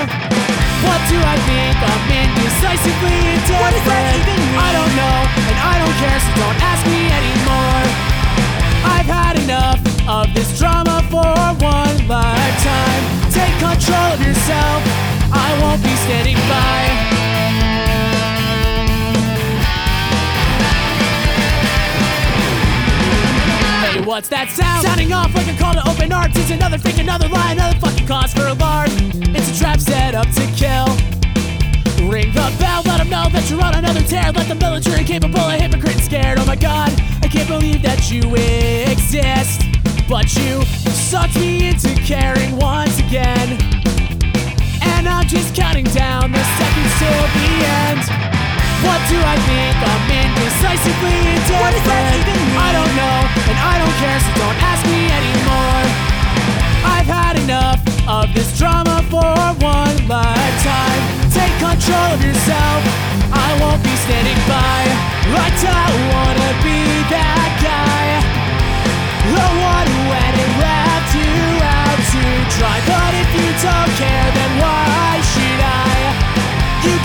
What 0.87 1.01
do 1.11 1.19
I 1.19 1.37
think? 1.51 1.75
I'm 1.83 2.07
indecisively 2.07 3.11
indifferent. 3.11 3.59
What 3.59 3.75
does 3.75 3.87
that 3.91 4.23
even 4.23 4.39
mean? 4.39 4.55
I 4.55 4.71
don't 4.71 4.95
know, 4.95 5.19
and 5.51 5.57
I 5.67 5.75
don't 5.83 5.97
care, 5.99 6.19
so 6.23 6.31
don't 6.47 6.61
ask 6.63 6.83
me 6.87 7.11
anymore. 7.11 7.83
I've 8.87 9.11
had 9.11 9.35
enough 9.43 9.83
of 10.07 10.31
this 10.33 10.55
drama 10.57 11.03
for 11.11 11.27
one 11.59 11.99
lifetime. 12.97 13.31
Take 13.31 13.59
control 13.59 14.13
of 14.13 14.21
yourself. 14.21 14.83
I 15.33 15.59
won't 15.61 15.83
be 15.83 15.95
standing 15.97 16.37
by. 16.49 17.17
Hey, 23.83 24.01
what's 24.05 24.29
that 24.29 24.51
sound? 24.51 24.87
Sounding 24.87 25.13
off 25.13 25.35
like 25.35 25.49
a 25.49 25.59
call 25.59 25.75
to 25.75 25.89
open 25.89 26.13
arms. 26.13 26.37
It's 26.37 26.51
another 26.51 26.79
fake, 26.79 26.99
another 26.99 27.29
lie, 27.29 27.53
another 27.53 27.79
fucking 27.79 28.07
cause 28.07 28.33
for 28.33 28.47
alarm. 28.47 28.91
It's 29.35 29.51
a 29.51 29.59
trap 29.59 29.81
set 29.81 30.15
up 30.15 30.29
to 30.35 30.47
kill. 30.55 30.87
Ring 32.09 32.33
the 32.33 32.55
bell, 32.61 32.83
let 32.85 32.99
them 32.99 33.11
know 33.11 33.29
that 33.31 33.51
you're 33.51 33.63
on 33.63 33.75
another 33.75 34.03
tear. 34.03 34.31
Let 34.31 34.49
the 34.49 34.55
military 34.55 35.03
capable 35.03 35.41
of 35.41 35.61
hypocrite 35.61 35.95
and 35.95 36.03
scared. 36.03 36.39
Oh 36.39 36.47
my 36.47 36.57
god, 36.57 36.93
I 37.23 37.29
can't 37.29 37.49
believe 37.49 37.83
that 37.83 38.11
you 38.11 38.23
exist. 38.37 39.63
But 40.09 40.31
you 40.37 40.63
sucked 40.95 41.35
me 41.35 41.67
into 41.67 41.91
caring 42.07 42.55
once 42.57 43.01
again. 43.01 43.59
And 44.81 45.09
I'm 45.09 45.27
just 45.27 45.53
counting 45.55 45.85
down 45.91 46.31
the 46.31 46.45
seconds 46.59 46.93
till 47.03 47.23
the 47.35 47.51
end. 47.83 48.03
What 48.87 49.03
do 49.11 49.19
I 49.19 49.35
think? 49.51 49.75
I'm 49.83 50.07
indecisively 50.07 51.11
indifferent. 51.11 51.59
What 51.59 51.73
does 51.75 51.87
that 51.91 52.15
even 52.23 52.39
mean? 52.39 52.55
I 52.55 52.71
don't 52.71 52.95
know, 52.95 53.19
and 53.51 53.59
I 53.59 53.75
don't 53.83 53.97
care, 53.99 54.19
so 54.23 54.31
don't 54.47 54.61
ask 54.63 54.83
me 54.87 55.11
anymore. 55.11 55.83
I've 56.87 57.11
had 57.11 57.35
enough 57.43 57.83
of 58.07 58.31
this 58.31 58.55
drama 58.55 59.03
for 59.11 59.27
one 59.59 59.97
lifetime. 60.07 61.03
Take 61.35 61.51
control 61.59 62.15
of 62.15 62.23
yourself. 62.23 62.81
I 63.35 63.59
won't 63.59 63.83
be 63.83 63.95
standing 64.07 64.39
by. 64.47 64.87
I 65.35 65.51
don't 65.67 65.99
wanna 66.15 66.51
be 66.63 66.79
that 67.11 67.51
guy. 67.59 68.06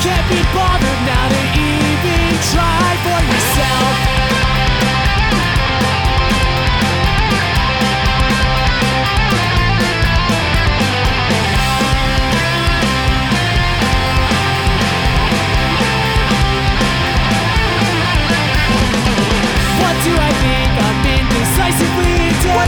Can't 0.01 0.27
be 0.29 0.41
bothered 0.51 1.01
now 1.05 1.40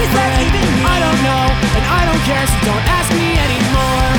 does 0.04 0.14
that 0.20 0.32
even 0.36 0.52
mean? 0.52 0.84
I 0.84 0.98
don't 1.00 1.22
know, 1.24 1.46
and 1.80 1.84
I 1.88 2.02
don't 2.04 2.24
care, 2.28 2.44
so 2.44 2.58
don't 2.68 2.86
ask 2.92 3.08
me 3.16 3.30
anymore. 3.40 4.10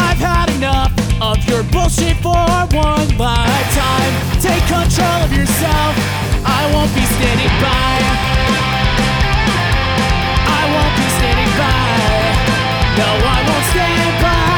I've 0.00 0.20
had 0.20 0.48
enough 0.56 0.92
of 1.20 1.36
your 1.44 1.62
bullshit 1.68 2.16
for 2.24 2.40
one 2.72 3.08
lifetime. 3.20 4.12
Take 4.40 4.64
control 4.64 5.28
of 5.28 5.32
yourself. 5.36 5.92
I 6.40 6.60
won't 6.72 6.92
be 6.96 7.04
standing 7.04 7.52
by. 7.60 7.96
I 10.56 10.62
won't 10.72 10.94
be 10.96 11.08
standing 11.20 11.52
by. 11.60 11.84
No, 12.96 13.08
I 13.12 13.38
won't 13.44 13.66
stand 13.68 14.22
by 14.24 14.57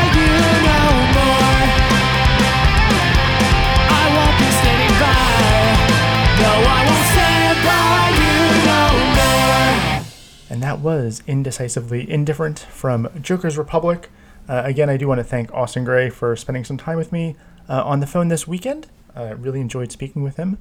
that 10.70 10.78
was 10.78 11.20
Indecisively 11.26 12.08
Indifferent 12.08 12.60
from 12.60 13.08
Joker's 13.20 13.58
Republic. 13.58 14.08
Uh, 14.48 14.62
again, 14.64 14.88
I 14.88 14.96
do 14.96 15.08
want 15.08 15.18
to 15.18 15.24
thank 15.24 15.52
Austin 15.52 15.82
Gray 15.82 16.10
for 16.10 16.36
spending 16.36 16.62
some 16.62 16.76
time 16.76 16.96
with 16.96 17.10
me 17.10 17.34
uh, 17.68 17.82
on 17.82 17.98
the 17.98 18.06
phone 18.06 18.28
this 18.28 18.46
weekend. 18.46 18.86
Uh, 19.16 19.34
really 19.36 19.60
enjoyed 19.60 19.90
speaking 19.90 20.22
with 20.22 20.36
him. 20.36 20.58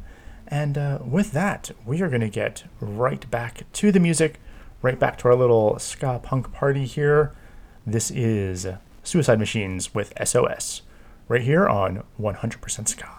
And 0.47 0.80
uh, 0.80 0.97
with 1.05 1.32
that, 1.34 1.70
we 1.86 2.01
are 2.01 2.10
going 2.10 2.22
to 2.22 2.30
get 2.30 2.64
right 2.82 3.30
back 3.30 3.72
to 3.72 3.91
the 3.91 3.99
music, 3.99 4.39
right 4.82 4.97
back 4.97 5.20
to 5.20 5.28
our 5.28 5.36
little 5.36 5.78
ska 5.78 6.20
punk 6.24 6.51
party 6.53 6.86
here. 6.88 7.32
This 7.86 8.10
is 8.10 8.66
Suicide 9.03 9.38
Machines 9.38 9.93
with 9.93 10.12
SOS, 10.26 10.82
right 11.28 11.43
here 11.43 11.68
on 11.68 12.01
100% 12.20 12.88
Ska. 12.88 13.10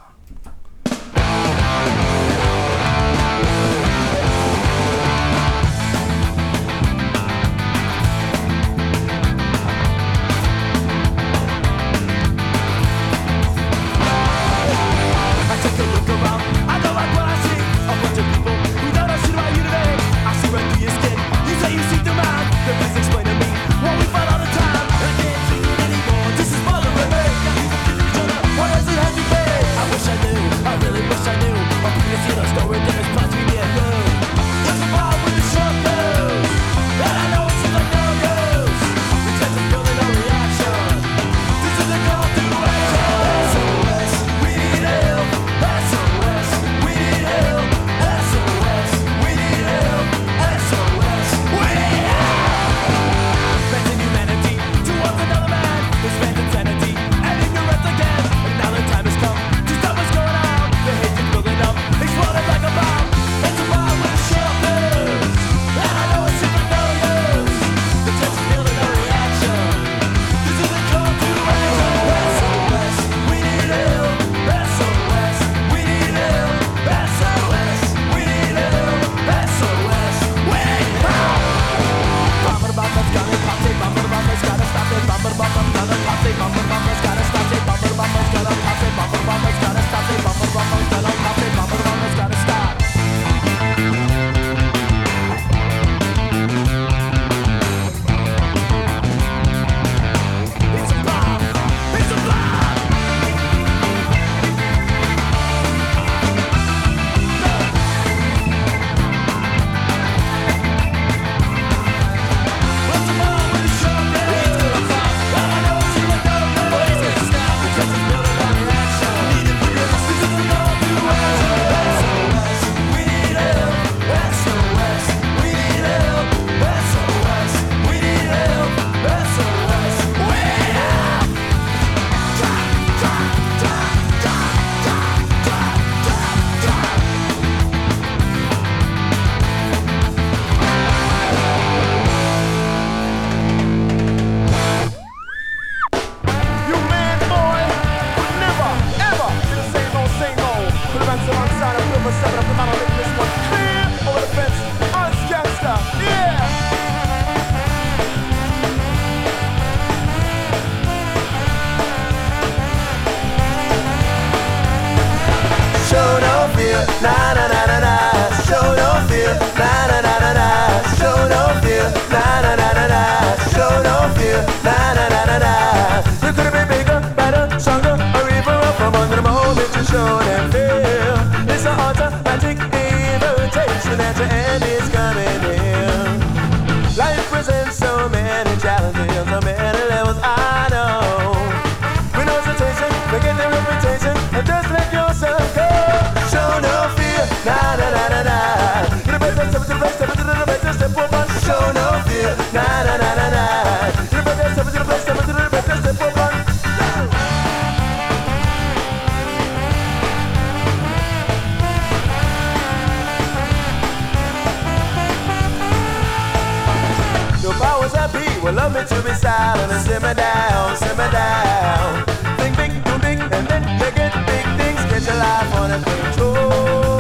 Well, 218.51 218.66
love 218.68 218.74
me 218.74 218.82
to 218.82 219.03
be 219.05 219.14
silent 219.14 219.70
and 219.70 219.80
simmer 219.80 220.12
down, 220.12 220.76
simmer 220.76 221.09
down. 221.12 222.05
Think 222.36 222.57
big, 222.57 222.72
do, 222.82 222.98
big, 222.98 223.20
and 223.20 223.46
then 223.46 223.62
you 223.78 223.90
get 223.94 224.11
big 224.26 224.44
things. 224.59 224.82
Get 224.90 225.07
your 225.07 225.14
life 225.22 225.55
under 225.55 225.78
control. 225.78 226.98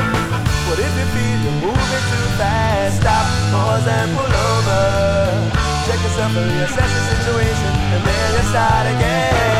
But 0.70 0.78
if 0.78 0.92
you 0.94 1.06
feel 1.10 1.38
you're 1.42 1.58
moving 1.66 2.04
too 2.06 2.26
fast, 2.38 3.00
stop, 3.00 3.26
pause, 3.50 3.84
and 3.84 4.16
pull 4.16 4.30
over. 4.30 5.50
Check 5.90 5.98
yourself 5.98 6.36
and 6.38 6.50
reassess 6.54 6.90
the 6.94 7.02
situation, 7.18 7.70
and 7.98 8.02
then 8.06 8.30
you 8.30 8.42
start 8.46 8.86
again. 8.94 9.59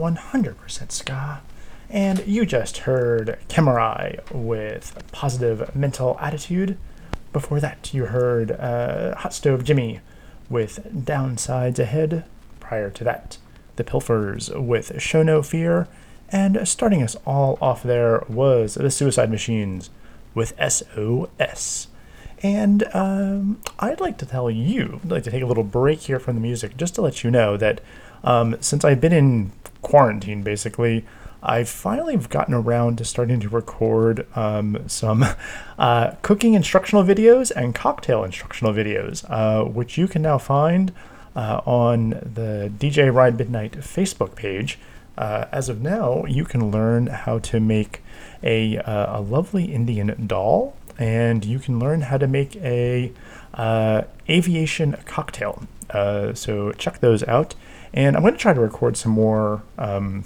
100% 0.00 0.90
Ska. 0.90 1.42
And 1.88 2.26
you 2.26 2.46
just 2.46 2.78
heard 2.78 3.38
Kemuri 3.48 4.20
with 4.32 4.96
Positive 5.12 5.74
Mental 5.74 6.16
Attitude. 6.20 6.78
Before 7.32 7.60
that, 7.60 7.92
you 7.92 8.06
heard 8.06 8.52
uh, 8.52 9.16
Hot 9.16 9.34
Stove 9.34 9.64
Jimmy 9.64 10.00
with 10.48 10.80
Downsides 10.92 11.78
Ahead. 11.78 12.24
Prior 12.60 12.90
to 12.90 13.04
that, 13.04 13.38
The 13.76 13.84
Pilfers 13.84 14.50
with 14.54 15.00
Show 15.02 15.22
No 15.22 15.42
Fear. 15.42 15.88
And 16.30 16.66
starting 16.66 17.02
us 17.02 17.16
all 17.26 17.58
off 17.60 17.82
there 17.82 18.24
was 18.28 18.74
The 18.74 18.90
Suicide 18.90 19.30
Machines 19.30 19.90
with 20.32 20.54
SOS. 20.60 21.88
And 22.42 22.84
um, 22.94 23.60
I'd 23.78 24.00
like 24.00 24.16
to 24.18 24.26
tell 24.26 24.50
you, 24.50 25.00
I'd 25.04 25.10
like 25.10 25.22
to 25.24 25.30
take 25.30 25.42
a 25.42 25.46
little 25.46 25.64
break 25.64 26.00
here 26.00 26.18
from 26.18 26.36
the 26.36 26.40
music 26.40 26.76
just 26.76 26.94
to 26.94 27.02
let 27.02 27.22
you 27.22 27.30
know 27.30 27.56
that 27.56 27.80
um, 28.24 28.56
since 28.60 28.84
I've 28.84 29.00
been 29.00 29.12
in 29.12 29.52
quarantine, 29.82 30.42
basically, 30.42 31.04
I 31.42 31.64
finally 31.64 32.14
have 32.14 32.28
gotten 32.28 32.54
around 32.54 32.98
to 32.98 33.04
starting 33.04 33.40
to 33.40 33.48
record 33.48 34.26
um, 34.36 34.88
some 34.88 35.24
uh, 35.78 36.12
cooking 36.22 36.54
instructional 36.54 37.04
videos 37.04 37.50
and 37.50 37.74
cocktail 37.74 38.24
instructional 38.24 38.72
videos, 38.74 39.24
uh, 39.30 39.64
which 39.64 39.96
you 39.96 40.06
can 40.06 40.22
now 40.22 40.38
find 40.38 40.92
uh, 41.34 41.60
on 41.64 42.10
the 42.10 42.70
DJ 42.78 43.12
Ride 43.12 43.38
Midnight 43.38 43.72
Facebook 43.72 44.34
page. 44.34 44.78
Uh, 45.16 45.46
as 45.52 45.68
of 45.68 45.80
now, 45.80 46.24
you 46.26 46.44
can 46.44 46.70
learn 46.70 47.06
how 47.08 47.38
to 47.38 47.60
make 47.60 48.02
a, 48.42 48.78
uh, 48.78 49.18
a 49.18 49.20
lovely 49.20 49.66
Indian 49.66 50.26
doll, 50.26 50.74
and 50.98 51.44
you 51.44 51.58
can 51.58 51.78
learn 51.78 52.02
how 52.02 52.16
to 52.16 52.26
make 52.26 52.56
a 52.56 53.12
uh, 53.54 54.02
aviation 54.28 54.96
cocktail. 55.06 55.62
So 56.34 56.72
check 56.72 57.00
those 57.00 57.22
out. 57.24 57.54
And 57.92 58.16
I'm 58.16 58.22
going 58.22 58.34
to 58.34 58.38
try 58.38 58.52
to 58.52 58.60
record 58.60 58.96
some 58.96 59.12
more 59.12 59.62
um, 59.78 60.24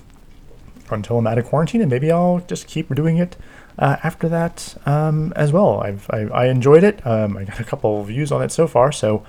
until 0.91 1.19
I'm 1.19 1.27
out 1.27 1.39
of 1.39 1.47
quarantine, 1.47 1.81
and 1.81 1.91
maybe 1.91 2.11
I'll 2.13 2.41
just 2.47 2.67
keep 2.67 2.95
doing 2.95 3.17
it 3.17 3.37
uh, 3.79 3.97
after 4.03 4.29
that 4.29 4.77
um, 4.87 5.33
as 5.35 5.53
well. 5.53 5.81
I've 5.81 6.09
I, 6.11 6.23
I 6.27 6.47
enjoyed 6.47 6.85
it. 6.85 7.05
Um, 7.07 7.37
I 7.37 7.45
got 7.45 7.61
a 7.61 7.65
couple 7.65 8.01
of 8.01 8.09
views 8.09 8.31
on 8.31 8.43
it 8.43 8.53
so 8.53 8.67
far, 8.67 8.93
so 8.93 9.25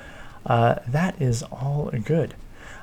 uh, 0.46 0.76
that 0.88 1.20
is 1.22 1.44
all 1.44 1.92
good. 2.04 2.36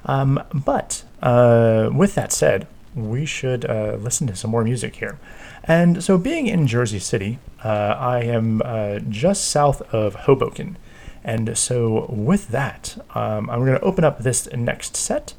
Um, 0.05 0.43
but 0.53 1.05
uh, 1.23 1.91
with 1.93 2.15
that 2.15 2.33
said, 2.33 2.67
we 2.95 3.25
should 3.25 3.65
uh, 3.65 3.97
listen 3.99 4.27
to 4.27 4.37
some 4.37 4.51
more 4.51 4.65
music 4.65 4.97
here. 4.97 5.19
And 5.65 6.03
so, 6.03 6.19
being 6.19 6.49
in 6.49 6.67
Jersey 6.67 6.99
City, 6.99 7.39
uh, 7.65 7.69
I 7.69 8.23
am 8.25 8.61
uh, 8.65 8.99
just 8.99 9.45
south 9.45 9.81
of 9.95 10.15
Hoboken. 10.15 10.77
And 11.25 11.57
so, 11.57 12.07
with 12.11 12.49
that, 12.49 12.97
um, 13.15 13.49
I'm 13.49 13.61
going 13.61 13.79
to 13.79 13.81
open 13.81 14.03
up 14.03 14.19
this 14.19 14.51
next 14.53 14.97
set 14.97 15.35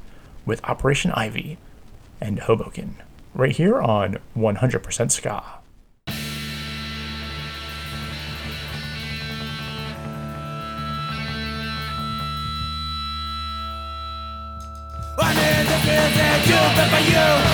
with 0.46 0.64
Operation 0.66 1.12
Ivy 1.12 1.58
and 2.22 2.40
Hoboken, 2.40 2.96
right 3.34 3.56
here 3.56 3.82
on 3.82 4.18
100% 4.38 5.12
Ska. 5.12 5.44
Building, 15.84 16.48
you 16.48 16.56
but 16.76 16.88
for 16.90 17.02
you 17.12 17.53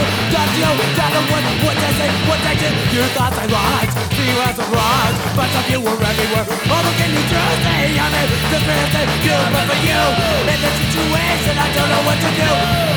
getting 0.00 0.30
Got 0.30 0.50
you, 0.56 0.70
got 0.96 1.10
the 1.12 1.22
one, 1.28 1.44
what 1.64 1.76
I 1.76 1.90
say, 1.98 2.10
what 2.28 2.40
I 2.40 2.54
did 2.54 2.74
You 2.94 3.04
thought 3.16 3.34
I 3.34 3.46
lied, 3.46 3.90
see 4.14 4.26
you 4.30 4.38
as 4.40 4.56
a 4.58 4.66
rise 4.70 5.16
But 5.36 5.50
of 5.50 5.66
you 5.70 5.80
were 5.80 5.98
everywhere, 5.98 6.46
all 6.70 6.84
over 6.84 7.08
New 7.10 7.24
Jersey 7.28 7.98
I'm 7.98 8.14
in 8.14 8.28
the 8.50 8.58
building, 8.64 9.10
you 9.26 9.36
but 9.52 9.64
for 9.68 9.78
you 9.84 10.02
In 10.48 10.60
a 10.60 10.70
situation, 10.80 11.54
I 11.58 11.68
don't 11.74 11.90
know 11.90 12.02
what 12.06 12.18
to 12.20 12.30
do. 12.30 12.50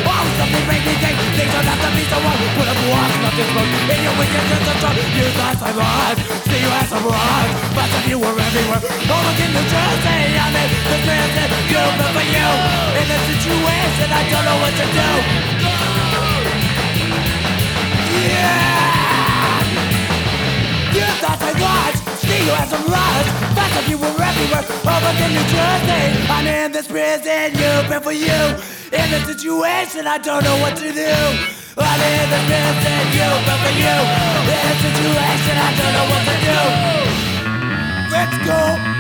Oh, 0.04 0.24
something 0.40 0.66
made 0.68 0.84
me 0.84 0.94
think, 1.02 1.18
things 1.36 1.52
don't 1.52 1.68
have 1.68 1.82
to 1.82 1.90
be 1.96 2.04
so 2.08 2.18
wrong 2.22 2.40
Put 2.54 2.68
up 2.68 2.80
walls, 2.88 3.14
nothing 3.24 3.48
smoke, 3.52 3.72
in 3.90 4.00
your 4.04 4.16
wicked 4.20 4.44
just 4.52 4.70
a 4.70 4.74
drunk 4.80 4.98
You 5.18 5.28
thought 5.40 5.60
I 5.64 5.72
lied, 5.74 6.18
see 6.48 6.60
you 6.62 6.72
as 6.72 6.92
a 6.92 7.00
rise 7.02 7.54
But 7.74 7.90
of 7.98 8.04
you 8.08 8.18
were 8.20 8.36
everywhere, 8.36 8.84
all 9.10 9.26
over 9.26 9.48
New 9.48 9.66
Jersey 9.68 10.22
I'm 10.38 10.54
in 10.54 10.70
the 10.92 10.98
building, 11.08 11.52
you 11.72 11.84
but 11.98 12.12
for 12.14 12.26
you 12.26 12.50
In 13.00 13.08
a 13.10 13.20
situation, 13.32 14.08
I 14.12 14.22
don't 14.30 14.46
know 14.46 14.58
what 14.62 14.74
to 14.78 14.86
do 14.94 15.93
Yeah! 18.24 19.68
You 20.98 21.08
thought 21.22 21.42
I 21.42 21.52
lied, 21.66 21.96
see 22.24 22.40
you 22.48 22.54
as 22.64 22.72
a 22.72 22.80
lies 22.90 23.28
Fact 23.56 23.76
of 23.80 23.86
you 23.90 23.98
were 23.98 24.16
everywhere, 24.16 24.64
over 24.64 25.14
in 25.24 25.30
New 25.36 25.46
Jersey 25.52 26.24
I'm 26.30 26.48
in 26.48 26.72
this 26.72 26.88
prison, 26.88 27.54
you 27.54 27.88
but 27.88 28.04
for 28.04 28.12
you. 28.12 28.42
In 28.92 29.14
a 29.14 29.20
situation, 29.26 30.08
I 30.08 30.18
don't 30.18 30.44
know 30.44 30.58
what 30.58 30.76
to 30.78 30.92
do. 30.92 31.14
I'm 31.78 32.02
in 32.02 32.30
this 32.32 32.44
prison, 32.50 33.06
you 33.18 33.30
but 33.48 33.58
for 33.64 33.74
you. 33.80 33.96
In 34.52 34.66
a 34.68 34.76
situation, 34.84 35.56
I 35.56 35.70
don't 35.80 35.94
know 35.98 36.08
what 36.12 36.24
to 36.30 36.36
do. 36.48 36.60
Let's 38.12 38.38
go! 38.48 38.93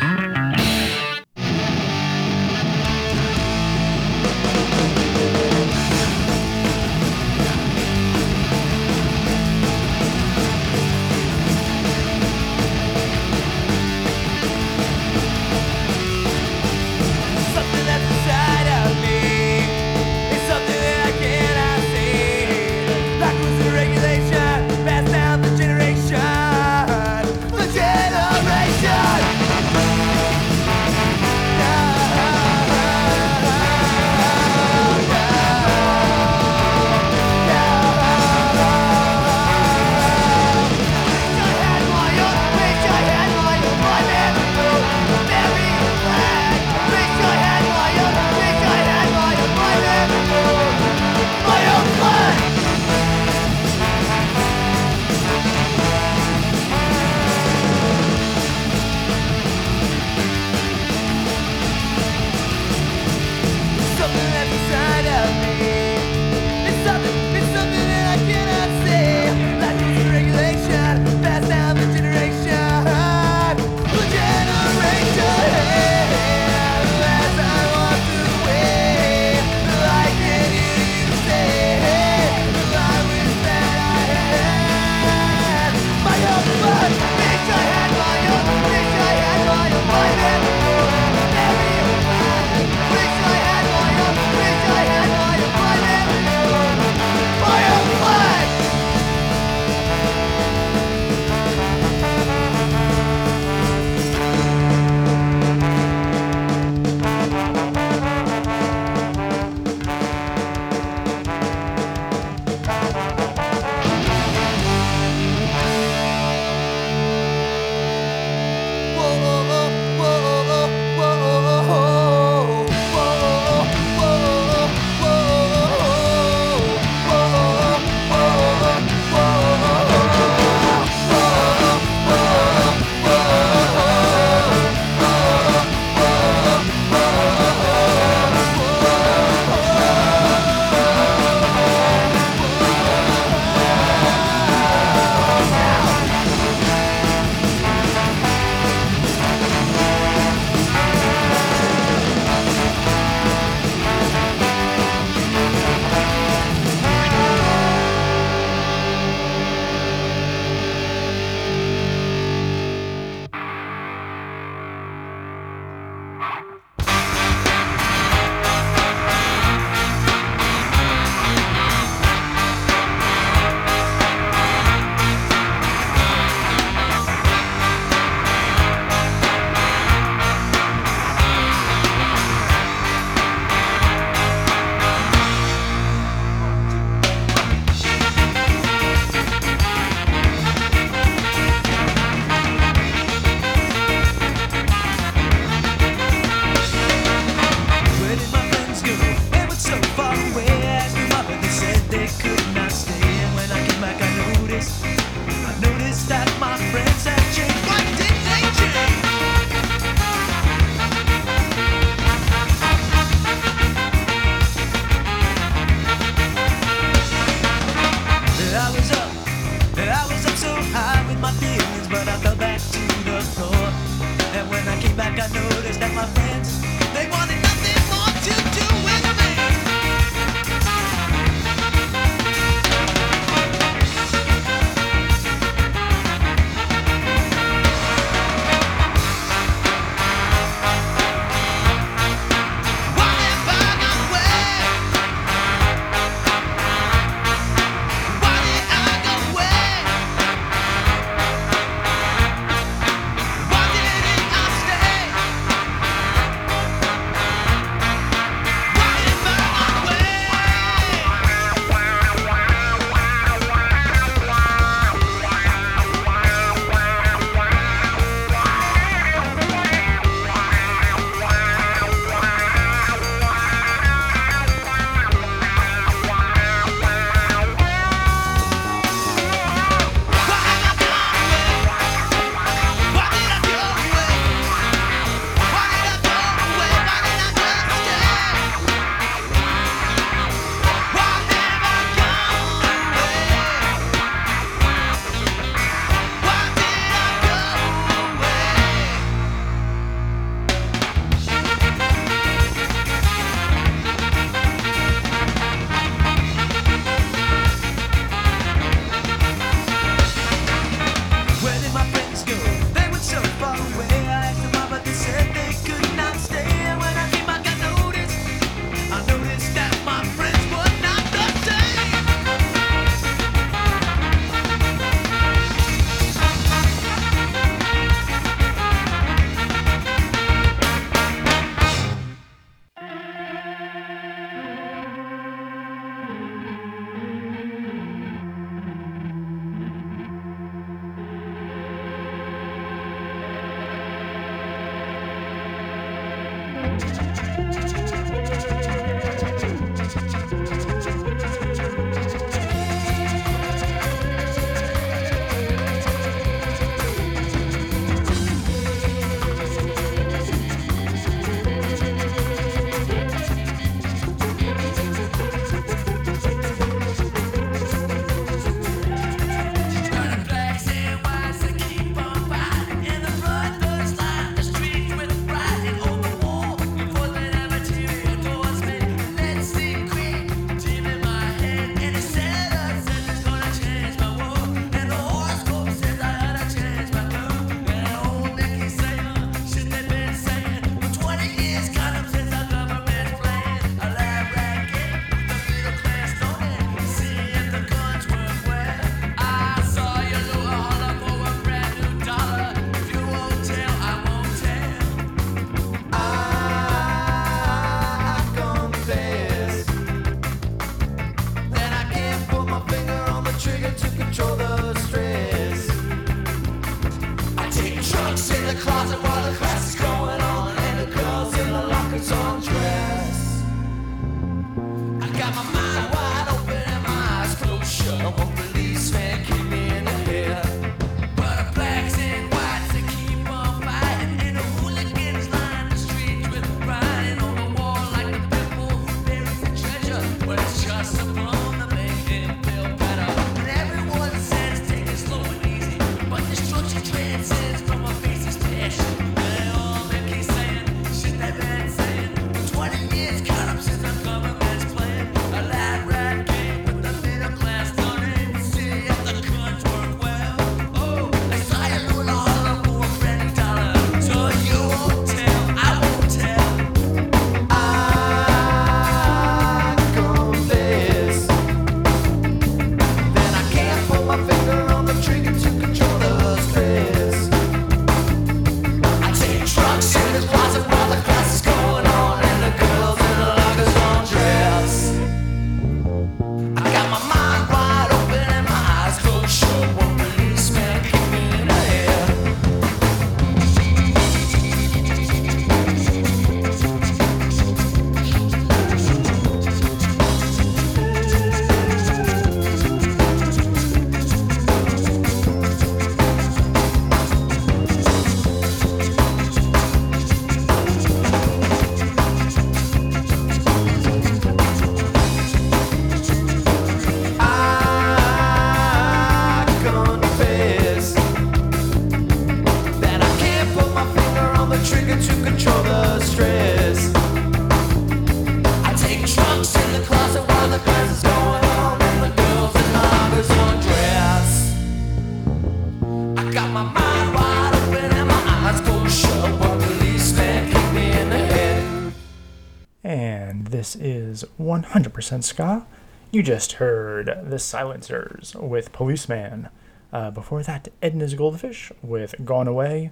Is 543.75 544.25
100% 544.39 545.23
Ska. 545.23 545.65
You 546.11 546.23
just 546.23 546.53
heard 546.53 547.11
The 547.23 547.39
Silencers 547.39 548.35
with 548.35 548.71
Policeman. 548.71 549.49
Uh, 549.91 550.11
before 550.11 550.43
that, 550.43 550.69
Edna's 550.81 551.13
Goldfish 551.13 551.71
with 551.81 552.15
Gone 552.23 552.47
Away. 552.47 552.91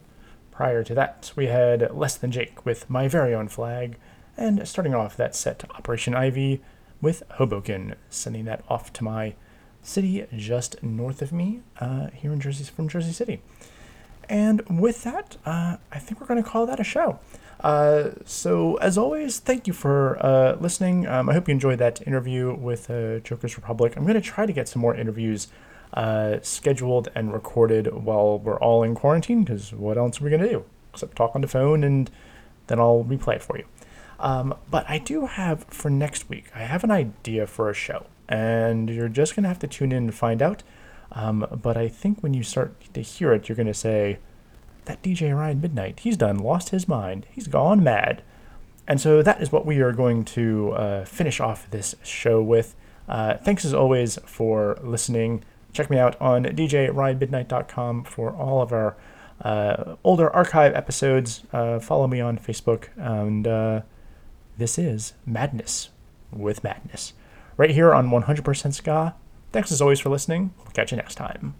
Prior 0.52 0.84
to 0.84 0.94
that, 0.96 1.32
we 1.36 1.48
had 1.48 1.92
Less 1.96 2.16
Than 2.18 2.32
Jake 2.32 2.66
with 2.66 2.90
My 2.90 3.08
Very 3.08 3.34
Own 3.34 3.48
Flag. 3.48 3.98
And 4.38 4.68
starting 4.68 4.94
off 4.94 5.18
that 5.18 5.36
set, 5.36 5.64
Operation 5.72 6.16
Ivy 6.16 6.62
with 7.02 7.24
Hoboken, 7.32 7.96
sending 8.10 8.46
that 8.46 8.64
off 8.70 8.94
to 8.94 9.04
my 9.04 9.36
city 9.82 10.26
just 10.36 10.82
north 10.84 11.22
of 11.22 11.32
me 11.32 11.62
uh, 11.80 12.08
here 12.14 12.32
in 12.32 12.40
Jersey, 12.40 12.64
from 12.64 12.88
Jersey 12.88 13.12
City. 13.12 13.42
And 14.30 14.80
with 14.80 15.04
that, 15.04 15.38
uh, 15.46 15.78
I 15.92 16.00
think 16.00 16.22
we're 16.22 16.28
going 16.28 16.42
to 16.42 16.50
call 16.50 16.66
that 16.66 16.80
a 16.80 16.84
show. 16.84 17.20
Uh, 17.62 18.10
so, 18.26 18.76
as 18.78 18.98
always, 18.98 19.40
thank 19.40 19.68
you 19.68 19.74
for 19.74 20.18
uh, 20.26 20.56
listening. 20.60 21.08
Um, 21.08 21.30
I 21.30 21.34
hope 21.34 21.48
you 21.48 21.54
enjoyed 21.54 21.80
that 21.80 22.06
interview 22.08 22.54
with 22.56 22.90
uh, 22.90 23.20
Joker's 23.20 23.56
Republic. 23.56 23.94
I'm 23.96 24.04
going 24.04 24.16
to 24.16 24.22
try 24.22 24.46
to 24.46 24.54
get 24.54 24.68
some 24.68 24.82
more 24.82 24.96
interviews 24.96 25.48
uh, 25.94 26.38
scheduled 26.42 27.10
and 27.14 27.32
recorded 27.32 27.94
while 27.94 28.40
we're 28.40 28.60
all 28.60 28.82
in 28.82 28.96
quarantine, 28.96 29.44
because 29.44 29.74
what 29.74 29.98
else 29.98 30.20
are 30.20 30.24
we 30.24 30.30
going 30.30 30.42
to 30.42 30.50
do 30.50 30.66
except 30.94 31.16
talk 31.16 31.36
on 31.36 31.42
the 31.42 31.48
phone 31.48 31.84
and 31.84 32.12
then 32.68 32.80
I'll 32.80 33.04
replay 33.04 33.36
it 33.36 33.44
for 33.44 33.58
you. 33.58 33.66
Um, 34.20 34.56
but 34.70 34.88
I 34.90 35.00
do 35.00 35.26
have 35.26 35.64
for 35.66 35.90
next 35.90 36.30
week, 36.30 36.46
I 36.54 36.60
have 36.60 36.84
an 36.84 36.92
idea 36.92 37.48
for 37.48 37.70
a 37.70 37.74
show, 37.74 38.06
and 38.30 38.90
you're 38.90 39.10
just 39.10 39.36
going 39.36 39.44
to 39.44 39.50
have 39.50 39.60
to 39.60 39.68
tune 39.68 39.92
in 39.92 40.06
to 40.08 40.14
find 40.14 40.42
out. 40.42 40.64
Um, 41.14 41.46
but 41.62 41.76
I 41.76 41.88
think 41.88 42.22
when 42.22 42.34
you 42.34 42.44
start 42.44 42.94
to 42.94 43.02
hear 43.02 43.34
it, 43.34 43.50
you're 43.50 43.56
going 43.56 43.68
to 43.68 43.74
say, 43.74 44.20
that 44.86 45.02
DJ 45.02 45.36
Ryan 45.36 45.62
Midnight, 45.62 46.00
he's 46.02 46.18
done 46.18 46.38
lost 46.38 46.70
his 46.70 46.88
mind. 46.88 47.26
He's 47.32 47.48
gone 47.48 47.84
mad. 47.84 48.24
And 48.88 49.00
so 49.00 49.22
that 49.22 49.42
is 49.42 49.52
what 49.52 49.66
we 49.66 49.80
are 49.80 49.94
going 49.94 50.26
to 50.26 50.72
uh, 50.72 51.06
finish 51.06 51.40
off 51.40 51.70
this 51.70 51.96
show 52.04 52.42
with. 52.42 52.76
Uh, 53.08 53.38
thanks 53.38 53.64
as 53.64 53.74
always 53.74 54.18
for 54.26 54.78
listening. 54.84 55.44
Check 55.74 55.90
me 55.90 55.98
out 55.98 56.20
on 56.20 56.44
djryanmidnight.com 56.44 58.04
for 58.04 58.32
all 58.32 58.62
of 58.62 58.74
our 58.74 58.98
uh, 59.42 59.96
older 60.04 60.30
archive 60.30 60.76
episodes. 60.76 61.44
Uh, 61.54 61.80
follow 61.80 62.08
me 62.08 62.20
on 62.20 62.38
Facebook. 62.38 62.88
And 62.98 63.48
uh, 63.48 63.82
this 64.58 64.78
is 64.78 65.14
Madness 65.26 65.90
with 66.32 66.64
Madness. 66.64 67.14
Right 67.58 67.72
here 67.72 67.94
on 67.94 68.10
100% 68.10 68.74
Ska. 68.74 69.16
Thanks 69.52 69.72
as 69.72 69.82
always 69.82 70.00
for 70.00 70.10
listening. 70.10 70.54
We'll 70.58 70.72
catch 70.72 70.92
you 70.92 70.98
next 70.98 71.16
time. 71.16 71.56